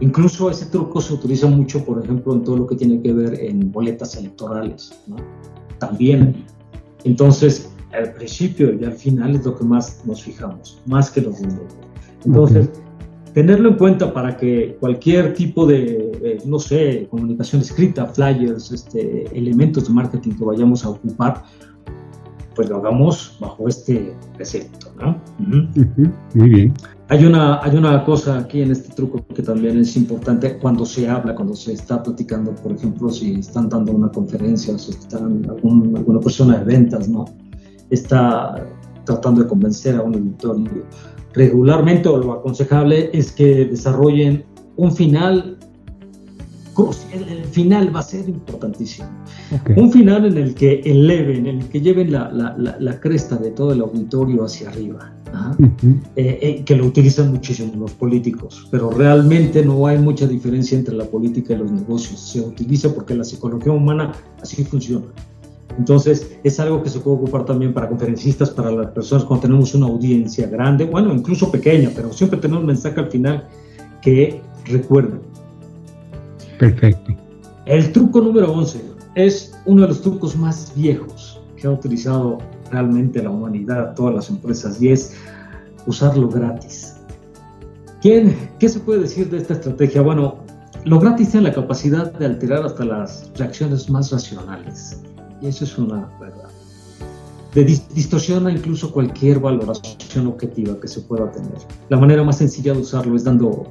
Incluso 0.00 0.50
ese 0.50 0.66
truco 0.66 1.00
se 1.00 1.14
utiliza 1.14 1.46
mucho, 1.46 1.84
por 1.84 2.02
ejemplo, 2.02 2.34
en 2.34 2.42
todo 2.42 2.56
lo 2.56 2.66
que 2.66 2.76
tiene 2.76 3.00
que 3.00 3.12
ver 3.12 3.40
en 3.40 3.70
boletas 3.70 4.16
electorales, 4.16 4.92
También. 5.78 6.44
Entonces, 7.04 7.70
al 7.92 8.12
principio 8.12 8.72
y 8.72 8.84
al 8.84 8.92
final 8.92 9.36
es 9.36 9.44
lo 9.44 9.56
que 9.56 9.64
más 9.64 10.00
nos 10.06 10.22
fijamos, 10.22 10.80
más 10.86 11.10
que 11.10 11.20
los 11.20 11.40
del 11.40 11.48
medio. 11.48 11.68
Entonces, 12.24 12.70
tenerlo 13.34 13.70
en 13.70 13.76
cuenta 13.76 14.12
para 14.12 14.36
que 14.36 14.76
cualquier 14.80 15.34
tipo 15.34 15.66
de, 15.66 16.38
no 16.46 16.58
sé, 16.58 17.06
comunicación 17.10 17.60
escrita, 17.60 18.06
flyers, 18.06 18.72
este, 18.72 19.24
elementos 19.36 19.88
de 19.88 19.94
marketing 19.94 20.32
que 20.32 20.44
vayamos 20.44 20.84
a 20.84 20.90
ocupar, 20.90 21.42
pues 22.54 22.68
lo 22.68 22.76
hagamos 22.76 23.36
bajo 23.40 23.68
este 23.68 24.14
precepto, 24.36 24.92
¿no? 24.98 25.20
Muy 26.34 26.48
bien. 26.48 26.74
Hay 27.08 27.24
una, 27.24 27.62
hay 27.62 27.76
una 27.76 28.02
cosa 28.02 28.38
aquí 28.38 28.62
en 28.62 28.70
este 28.70 28.94
truco 28.94 29.26
que 29.34 29.42
también 29.42 29.78
es 29.78 29.94
importante 29.94 30.58
cuando 30.58 30.86
se 30.86 31.06
habla, 31.06 31.34
cuando 31.34 31.54
se 31.54 31.74
está 31.74 32.02
platicando, 32.02 32.54
por 32.54 32.72
ejemplo, 32.72 33.10
si 33.10 33.34
están 33.34 33.68
dando 33.68 33.92
una 33.92 34.10
conferencia 34.10 34.76
si 34.78 34.90
están 34.90 35.44
alguna 35.48 36.20
persona 36.20 36.58
de 36.58 36.64
ventas, 36.64 37.08
¿no? 37.08 37.26
Está 37.90 38.66
tratando 39.04 39.42
de 39.42 39.48
convencer 39.48 39.96
a 39.96 40.02
un 40.02 40.14
auditorio. 40.14 40.86
Regularmente 41.34 42.08
o 42.08 42.16
lo 42.16 42.32
aconsejable 42.32 43.10
es 43.12 43.32
que 43.32 43.66
desarrollen 43.66 44.44
un 44.76 44.90
final 44.90 45.58
el, 47.12 47.44
final 47.44 47.94
va 47.94 48.00
a 48.00 48.02
ser 48.02 48.28
importantísimo. 48.28 49.08
Un 49.76 49.92
final 49.92 50.26
en 50.26 50.38
el 50.38 50.54
que 50.54 50.80
eleven, 50.84 51.46
en 51.46 51.60
el 51.60 51.68
que 51.68 51.80
lleven 51.80 52.12
la, 52.12 52.30
la, 52.32 52.76
la, 52.78 53.00
cresta 53.00 53.36
de 53.36 53.50
todo 53.50 53.72
el 53.72 53.80
auditorio 53.80 54.44
hacia 54.44 54.70
arriba. 54.70 55.12
Eh, 56.14 56.38
eh, 56.42 56.62
que 56.64 56.76
lo 56.76 56.86
utilizan 56.86 57.32
muchísimo 57.32 57.72
los 57.76 57.92
políticos, 57.92 58.68
pero 58.70 58.90
realmente 58.90 59.64
no 59.64 59.84
hay 59.86 59.98
mucha 59.98 60.28
diferencia 60.28 60.78
entre 60.78 60.94
la 60.94 61.06
política 61.06 61.54
y 61.54 61.56
los 61.56 61.72
negocios. 61.72 62.20
Se 62.20 62.40
utiliza 62.40 62.94
porque 62.94 63.14
la 63.14 63.24
psicología 63.24 63.72
humana 63.72 64.12
así 64.40 64.64
funciona. 64.64 65.06
Entonces, 65.76 66.36
es 66.44 66.60
algo 66.60 66.82
que 66.82 66.88
se 66.88 67.00
puede 67.00 67.16
ocupar 67.16 67.44
también 67.44 67.74
para 67.74 67.88
conferencistas, 67.88 68.50
para 68.50 68.70
las 68.70 68.90
personas 68.92 69.24
cuando 69.24 69.42
tenemos 69.48 69.74
una 69.74 69.86
audiencia 69.86 70.46
grande, 70.46 70.84
bueno, 70.84 71.12
incluso 71.12 71.50
pequeña, 71.50 71.90
pero 71.94 72.12
siempre 72.12 72.38
tenemos 72.38 72.60
un 72.60 72.68
mensaje 72.68 73.00
al 73.00 73.10
final 73.10 73.48
que 74.00 74.40
recuerden, 74.66 75.20
Perfecto. 76.58 77.14
El 77.66 77.92
truco 77.92 78.20
número 78.20 78.52
11 78.52 78.80
es 79.14 79.54
uno 79.64 79.82
de 79.82 79.88
los 79.88 80.02
trucos 80.02 80.36
más 80.36 80.72
viejos 80.76 81.40
que 81.56 81.66
ha 81.66 81.70
utilizado 81.70 82.38
realmente 82.70 83.22
la 83.22 83.30
humanidad, 83.30 83.94
todas 83.94 84.14
las 84.14 84.30
empresas, 84.30 84.80
y 84.82 84.90
es 84.90 85.14
usarlo 85.86 86.28
gratis. 86.28 86.96
¿Quién, 88.02 88.36
¿Qué 88.58 88.68
se 88.68 88.80
puede 88.80 89.00
decir 89.00 89.30
de 89.30 89.38
esta 89.38 89.54
estrategia? 89.54 90.02
Bueno, 90.02 90.36
lo 90.84 91.00
gratis 91.00 91.30
tiene 91.30 91.48
la 91.48 91.54
capacidad 91.54 92.12
de 92.12 92.26
alterar 92.26 92.64
hasta 92.64 92.84
las 92.84 93.30
reacciones 93.36 93.88
más 93.88 94.12
racionales. 94.12 95.00
Y 95.40 95.46
eso 95.46 95.64
es 95.64 95.78
una 95.78 96.10
verdad. 96.20 96.50
De 97.54 97.64
distorsiona 97.64 98.50
incluso 98.50 98.92
cualquier 98.92 99.38
valoración 99.38 100.26
objetiva 100.26 100.78
que 100.80 100.88
se 100.88 101.00
pueda 101.00 101.30
tener. 101.30 101.56
La 101.88 101.96
manera 101.96 102.22
más 102.24 102.38
sencilla 102.38 102.74
de 102.74 102.80
usarlo 102.80 103.16
es 103.16 103.24
dando, 103.24 103.68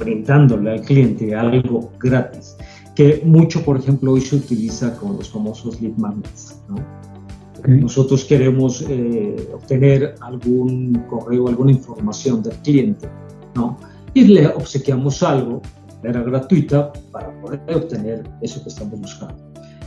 brindándole 0.00 0.72
al 0.72 0.80
cliente 0.80 1.34
algo 1.34 1.92
gratis, 2.00 2.56
que 2.96 3.22
mucho, 3.24 3.62
por 3.62 3.76
ejemplo, 3.76 4.12
hoy 4.12 4.20
se 4.20 4.36
utiliza 4.36 4.96
con 4.96 5.16
los 5.16 5.30
famosos 5.30 5.80
lead 5.80 5.96
magnets. 5.96 6.60
Nosotros 7.66 8.24
queremos 8.24 8.84
eh, 8.88 9.36
obtener 9.54 10.14
algún 10.20 10.94
correo, 11.08 11.46
alguna 11.46 11.72
información 11.72 12.42
del 12.42 12.54
cliente, 12.62 13.06
¿no? 13.54 13.76
y 14.14 14.24
le 14.24 14.46
obsequiamos 14.48 15.22
algo 15.22 15.60
de 16.02 16.08
manera 16.08 16.22
gratuita 16.24 16.92
para 17.12 17.30
poder 17.40 17.60
obtener 17.74 18.24
eso 18.40 18.62
que 18.62 18.70
estamos 18.70 18.98
buscando. 18.98 19.36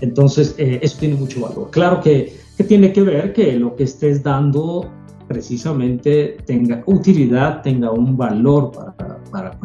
Entonces, 0.02 0.56
eh, 0.58 0.80
eso 0.82 0.98
tiene 1.00 1.16
mucho 1.16 1.42
valor. 1.42 1.70
Claro 1.72 2.00
que, 2.02 2.38
que 2.58 2.64
tiene 2.64 2.94
que 2.94 3.02
ver 3.02 3.34
que 3.34 3.54
lo 3.54 3.76
que 3.76 3.84
estés 3.84 4.22
dando 4.22 4.90
precisamente 5.28 6.38
tenga 6.46 6.84
utilidad, 6.86 7.62
tenga 7.62 7.92
un 7.92 8.16
valor 8.16 8.72
para, 8.72 9.13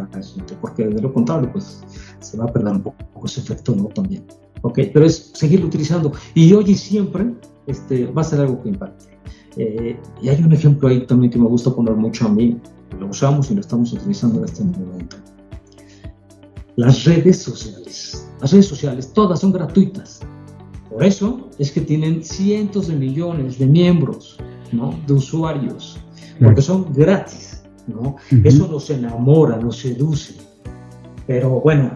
para, 0.07 0.21
porque 0.61 0.87
de 0.87 1.03
lo 1.03 1.13
contrario, 1.13 1.51
pues 1.53 1.83
se 2.21 2.37
va 2.37 2.45
a 2.45 2.53
perder 2.53 2.75
un 2.75 2.83
poco 2.83 3.27
ese 3.27 3.41
efecto, 3.41 3.75
¿no? 3.75 3.85
También. 3.87 4.25
¿Ok? 4.63 4.79
Pero 4.93 5.05
es 5.05 5.33
seguirlo 5.35 5.67
utilizando. 5.67 6.13
Y 6.35 6.53
hoy 6.53 6.65
y 6.69 6.75
siempre 6.75 7.35
este, 7.67 8.07
va 8.07 8.23
a 8.23 8.25
ser 8.25 8.41
algo 8.41 8.63
que 8.63 8.69
impacte. 8.71 9.19
Eh, 9.57 9.99
y 10.23 10.29
hay 10.29 10.43
un 10.43 10.53
ejemplo 10.53 10.89
ahí 10.89 11.07
también 11.07 11.33
que 11.33 11.39
me 11.39 11.49
gusta 11.49 11.75
poner 11.75 11.95
mucho 11.95 12.27
a 12.27 12.29
mí, 12.29 12.61
lo 12.99 13.09
usamos 13.09 13.51
y 13.51 13.55
lo 13.55 13.61
estamos 13.61 13.93
utilizando 13.93 14.39
en 14.39 14.45
este 14.45 14.65
momento. 14.65 15.17
Las 16.77 17.05
redes 17.05 17.43
sociales. 17.43 18.29
Las 18.41 18.53
redes 18.53 18.67
sociales, 18.67 19.13
todas 19.13 19.41
son 19.41 19.53
gratuitas. 19.53 20.21
Por 20.91 21.05
eso 21.05 21.49
es 21.59 21.73
que 21.73 21.81
tienen 21.81 22.23
cientos 22.25 22.89
de 22.89 22.97
millones 22.97 23.59
de 23.59 23.67
miembros 23.67 24.39
de 25.07 25.13
usuarios, 25.13 25.99
porque 26.43 26.63
son 26.63 26.93
gratis. 26.93 27.48
¿No? 27.89 28.17
Eso 28.45 28.69
nos 28.69 28.91
enamora, 28.91 29.57
nos 29.57 29.79
seduce. 29.79 30.35
Pero 31.27 31.61
bueno, 31.61 31.91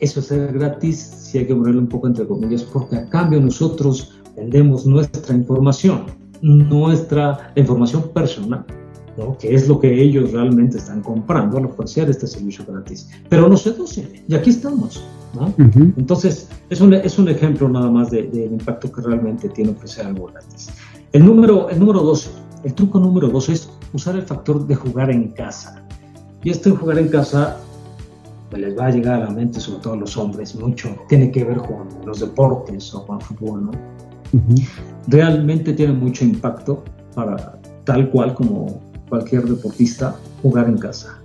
eso 0.00 0.20
es 0.20 0.52
gratis, 0.52 0.98
si 0.98 1.38
hay 1.38 1.46
que 1.46 1.54
ponerlo 1.54 1.80
un 1.80 1.88
poco 1.88 2.06
entre 2.06 2.26
comillas, 2.26 2.62
porque 2.62 2.96
a 2.96 3.08
cambio 3.08 3.40
nosotros 3.40 4.18
vendemos 4.36 4.86
nuestra 4.86 5.34
información. 5.34 6.06
nuestra 6.40 7.52
información 7.56 8.10
personal, 8.14 8.64
¿no? 9.16 9.36
que 9.38 9.52
es 9.52 9.68
lo 9.68 9.80
que 9.80 9.92
ellos 10.00 10.30
realmente 10.30 10.78
están 10.78 11.02
comprando 11.02 11.58
al 11.58 11.66
ofrecer 11.66 12.08
este 12.08 12.28
servicio 12.28 12.64
gratis. 12.66 13.08
Pero 13.28 13.48
no 13.48 13.56
seduce, 13.56 14.22
y 14.28 14.34
aquí 14.34 14.50
estamos. 14.50 15.02
¿no? 15.34 15.52
Entonces, 15.96 16.48
es 16.70 16.80
un, 16.80 16.94
es 16.94 17.18
un 17.18 17.28
ejemplo 17.28 17.68
nada 17.68 17.90
más 17.90 18.10
del 18.10 18.30
de, 18.30 18.46
impacto 18.46 18.90
que 18.90 19.02
realmente 19.02 19.48
tiene 19.48 19.72
ofrecer 19.72 20.06
algo 20.06 20.26
gratis. 20.26 20.70
El 21.12 21.24
número, 21.24 21.68
el 21.70 21.78
número 21.80 22.00
12, 22.00 22.30
el 22.64 22.74
truco 22.74 23.00
número 23.00 23.28
12 23.28 23.52
es 23.52 23.70
usar 23.92 24.16
el 24.16 24.22
factor 24.22 24.66
de 24.66 24.74
jugar 24.74 25.10
en 25.10 25.28
casa. 25.28 25.82
Y 26.42 26.50
esto 26.50 26.70
de 26.70 26.76
jugar 26.76 26.98
en 26.98 27.08
casa 27.08 27.58
pues 28.50 28.62
les 28.62 28.78
va 28.78 28.86
a 28.86 28.90
llegar 28.90 29.22
a 29.22 29.24
la 29.26 29.30
mente, 29.30 29.60
sobre 29.60 29.80
todo 29.80 29.92
a 29.92 29.96
los 29.96 30.16
hombres, 30.16 30.54
mucho. 30.54 30.96
Tiene 31.08 31.30
que 31.30 31.44
ver 31.44 31.58
con 31.58 31.86
los 32.06 32.20
deportes 32.20 32.94
o 32.94 33.06
con 33.06 33.18
el 33.18 33.22
fútbol, 33.22 33.64
¿no? 33.66 33.70
Realmente 35.06 35.72
tiene 35.72 35.92
mucho 35.92 36.24
impacto 36.24 36.84
para 37.14 37.58
tal 37.84 38.10
cual 38.10 38.34
como 38.34 38.80
cualquier 39.08 39.44
deportista 39.44 40.16
jugar 40.42 40.68
en 40.68 40.78
casa. 40.78 41.18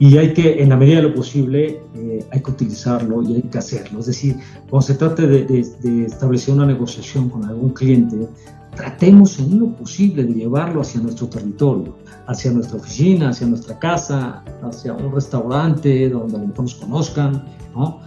Y 0.00 0.16
hay 0.16 0.32
que, 0.32 0.62
en 0.62 0.68
la 0.68 0.76
medida 0.76 0.96
de 0.96 1.02
lo 1.02 1.14
posible, 1.14 1.80
eh, 1.96 2.24
hay 2.30 2.40
que 2.40 2.50
utilizarlo 2.50 3.22
y 3.22 3.36
hay 3.36 3.42
que 3.42 3.58
hacerlo. 3.58 3.98
Es 3.98 4.06
decir, 4.06 4.36
cuando 4.70 4.86
se 4.86 4.94
trate 4.94 5.26
de, 5.26 5.44
de 5.44 6.04
establecer 6.04 6.54
una 6.54 6.66
negociación 6.66 7.28
con 7.28 7.44
algún 7.44 7.70
cliente, 7.70 8.28
tratemos 8.74 9.38
en 9.38 9.58
lo 9.58 9.72
posible 9.74 10.24
de 10.24 10.34
llevarlo 10.34 10.80
hacia 10.80 11.00
nuestro 11.00 11.28
territorio, 11.28 11.96
hacia 12.26 12.50
nuestra 12.50 12.78
oficina, 12.78 13.30
hacia 13.30 13.46
nuestra 13.46 13.78
casa, 13.78 14.42
hacia 14.62 14.92
un 14.92 15.12
restaurante 15.12 16.08
donde 16.08 16.38
nos 16.38 16.74
conozcan, 16.74 17.44
¿no? 17.74 18.00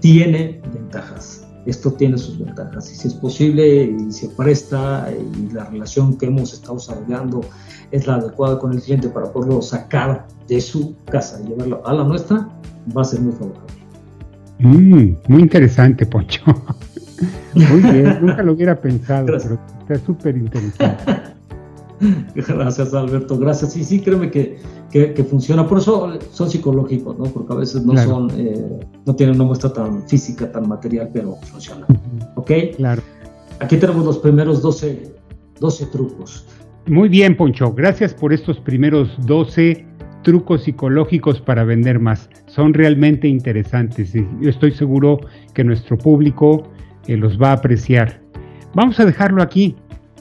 Tiene 0.00 0.60
ventajas. 0.72 1.46
Esto 1.66 1.92
tiene 1.92 2.16
sus 2.16 2.38
ventajas. 2.38 2.92
Y 2.92 2.94
si 2.94 3.08
es 3.08 3.14
posible 3.14 3.84
y 3.84 4.12
se 4.12 4.28
presta 4.28 5.08
y 5.12 5.52
la 5.52 5.64
relación 5.64 6.16
que 6.16 6.26
hemos 6.26 6.52
estado 6.52 6.74
desarrollando 6.74 7.40
es 7.90 8.06
la 8.06 8.14
adecuada 8.14 8.58
con 8.58 8.72
el 8.72 8.80
cliente 8.80 9.08
para 9.08 9.32
poderlo 9.32 9.60
sacar 9.62 10.28
de 10.46 10.60
su 10.60 10.94
casa 11.06 11.40
y 11.42 11.48
llevarlo 11.48 11.84
a 11.84 11.92
la 11.92 12.04
nuestra, 12.04 12.48
va 12.96 13.02
a 13.02 13.04
ser 13.04 13.20
muy 13.20 13.32
favorable. 13.32 13.76
Mm, 14.58 15.16
muy 15.28 15.42
interesante, 15.42 16.06
Poncho. 16.06 16.42
Muy 17.54 17.80
bien, 17.80 18.18
nunca 18.22 18.42
lo 18.42 18.52
hubiera 18.52 18.80
pensado, 18.80 19.26
pero 19.26 19.58
está 19.80 20.06
súper 20.06 20.36
interesante. 20.36 21.36
Gracias, 22.34 22.92
Alberto. 22.94 23.38
Gracias. 23.38 23.72
Sí, 23.72 23.84
sí, 23.84 24.00
créeme 24.00 24.30
que, 24.30 24.58
que, 24.90 25.24
funciona. 25.24 25.66
Por 25.66 25.78
eso 25.78 26.18
son 26.30 26.50
psicológicos, 26.50 27.18
¿no? 27.18 27.24
Porque 27.24 27.52
a 27.52 27.56
veces 27.56 27.84
no 27.84 27.96
son, 27.96 28.30
eh, 28.36 28.80
no 29.04 29.14
tienen 29.14 29.36
una 29.36 29.44
muestra 29.44 29.72
tan 29.72 30.06
física, 30.06 30.50
tan 30.50 30.68
material, 30.68 31.10
pero 31.12 31.36
funciona. 31.36 31.86
¿Ok? 32.34 32.50
Claro. 32.76 33.02
Aquí 33.60 33.76
tenemos 33.78 34.04
los 34.04 34.18
primeros 34.18 34.60
12, 34.60 35.14
12 35.60 35.86
trucos. 35.86 36.44
Muy 36.86 37.08
bien, 37.08 37.36
Poncho. 37.36 37.72
Gracias 37.72 38.12
por 38.14 38.32
estos 38.32 38.60
primeros 38.60 39.08
12 39.26 39.86
trucos 40.22 40.64
psicológicos 40.64 41.40
para 41.40 41.64
vender 41.64 41.98
más. 41.98 42.28
Son 42.46 42.74
realmente 42.74 43.28
interesantes 43.28 44.14
y 44.14 44.26
yo 44.40 44.50
estoy 44.50 44.72
seguro 44.72 45.20
que 45.54 45.64
nuestro 45.64 45.96
público 45.96 46.68
eh, 47.06 47.16
los 47.16 47.40
va 47.40 47.50
a 47.50 47.54
apreciar. 47.54 48.20
Vamos 48.74 49.00
a 49.00 49.04
dejarlo 49.04 49.42
aquí 49.42 49.74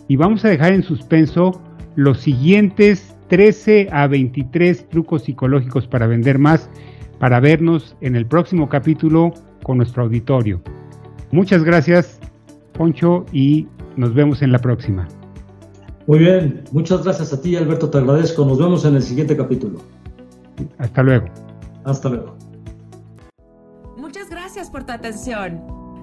y 0.08 0.16
vamos 0.16 0.46
a 0.46 0.50
dejar 0.50 0.74
en 0.74 0.84
suspenso 0.84 1.62
los 1.96 2.20
siguientes 2.20 3.16
13 3.30 3.90
a 3.92 4.08
23 4.08 4.90
trucos 4.90 5.24
psicológicos 5.24 5.88
para 5.88 6.08
vender 6.08 6.38
más 6.38 6.70
para 7.20 7.40
vernos 7.40 7.96
en 8.02 8.16
el 8.16 8.26
próximo 8.26 8.70
capítulo 8.70 9.34
con 9.64 9.78
nuestro 9.78 10.04
auditorio. 10.04 10.62
Muchas 11.32 11.64
gracias, 11.64 12.20
Poncho, 12.74 13.26
y 13.32 13.68
nos 13.96 14.14
vemos 14.14 14.42
en 14.42 14.52
la 14.52 14.60
próxima. 14.60 15.08
Muy 16.08 16.20
bien, 16.20 16.64
muchas 16.72 17.04
gracias 17.04 17.34
a 17.34 17.42
ti, 17.42 17.56
Alberto, 17.56 17.90
te 17.90 17.98
agradezco. 17.98 18.46
Nos 18.46 18.60
vemos 18.60 18.86
en 18.86 18.96
el 18.96 19.02
siguiente 19.02 19.36
capítulo. 19.36 19.80
Hasta 20.78 21.02
luego. 21.02 21.28
Hasta 21.84 22.10
luego. 22.10 22.38
Muchas 23.98 24.30
gracias 24.30 24.70
por 24.70 24.84
tu 24.84 24.92
atención. 24.92 25.85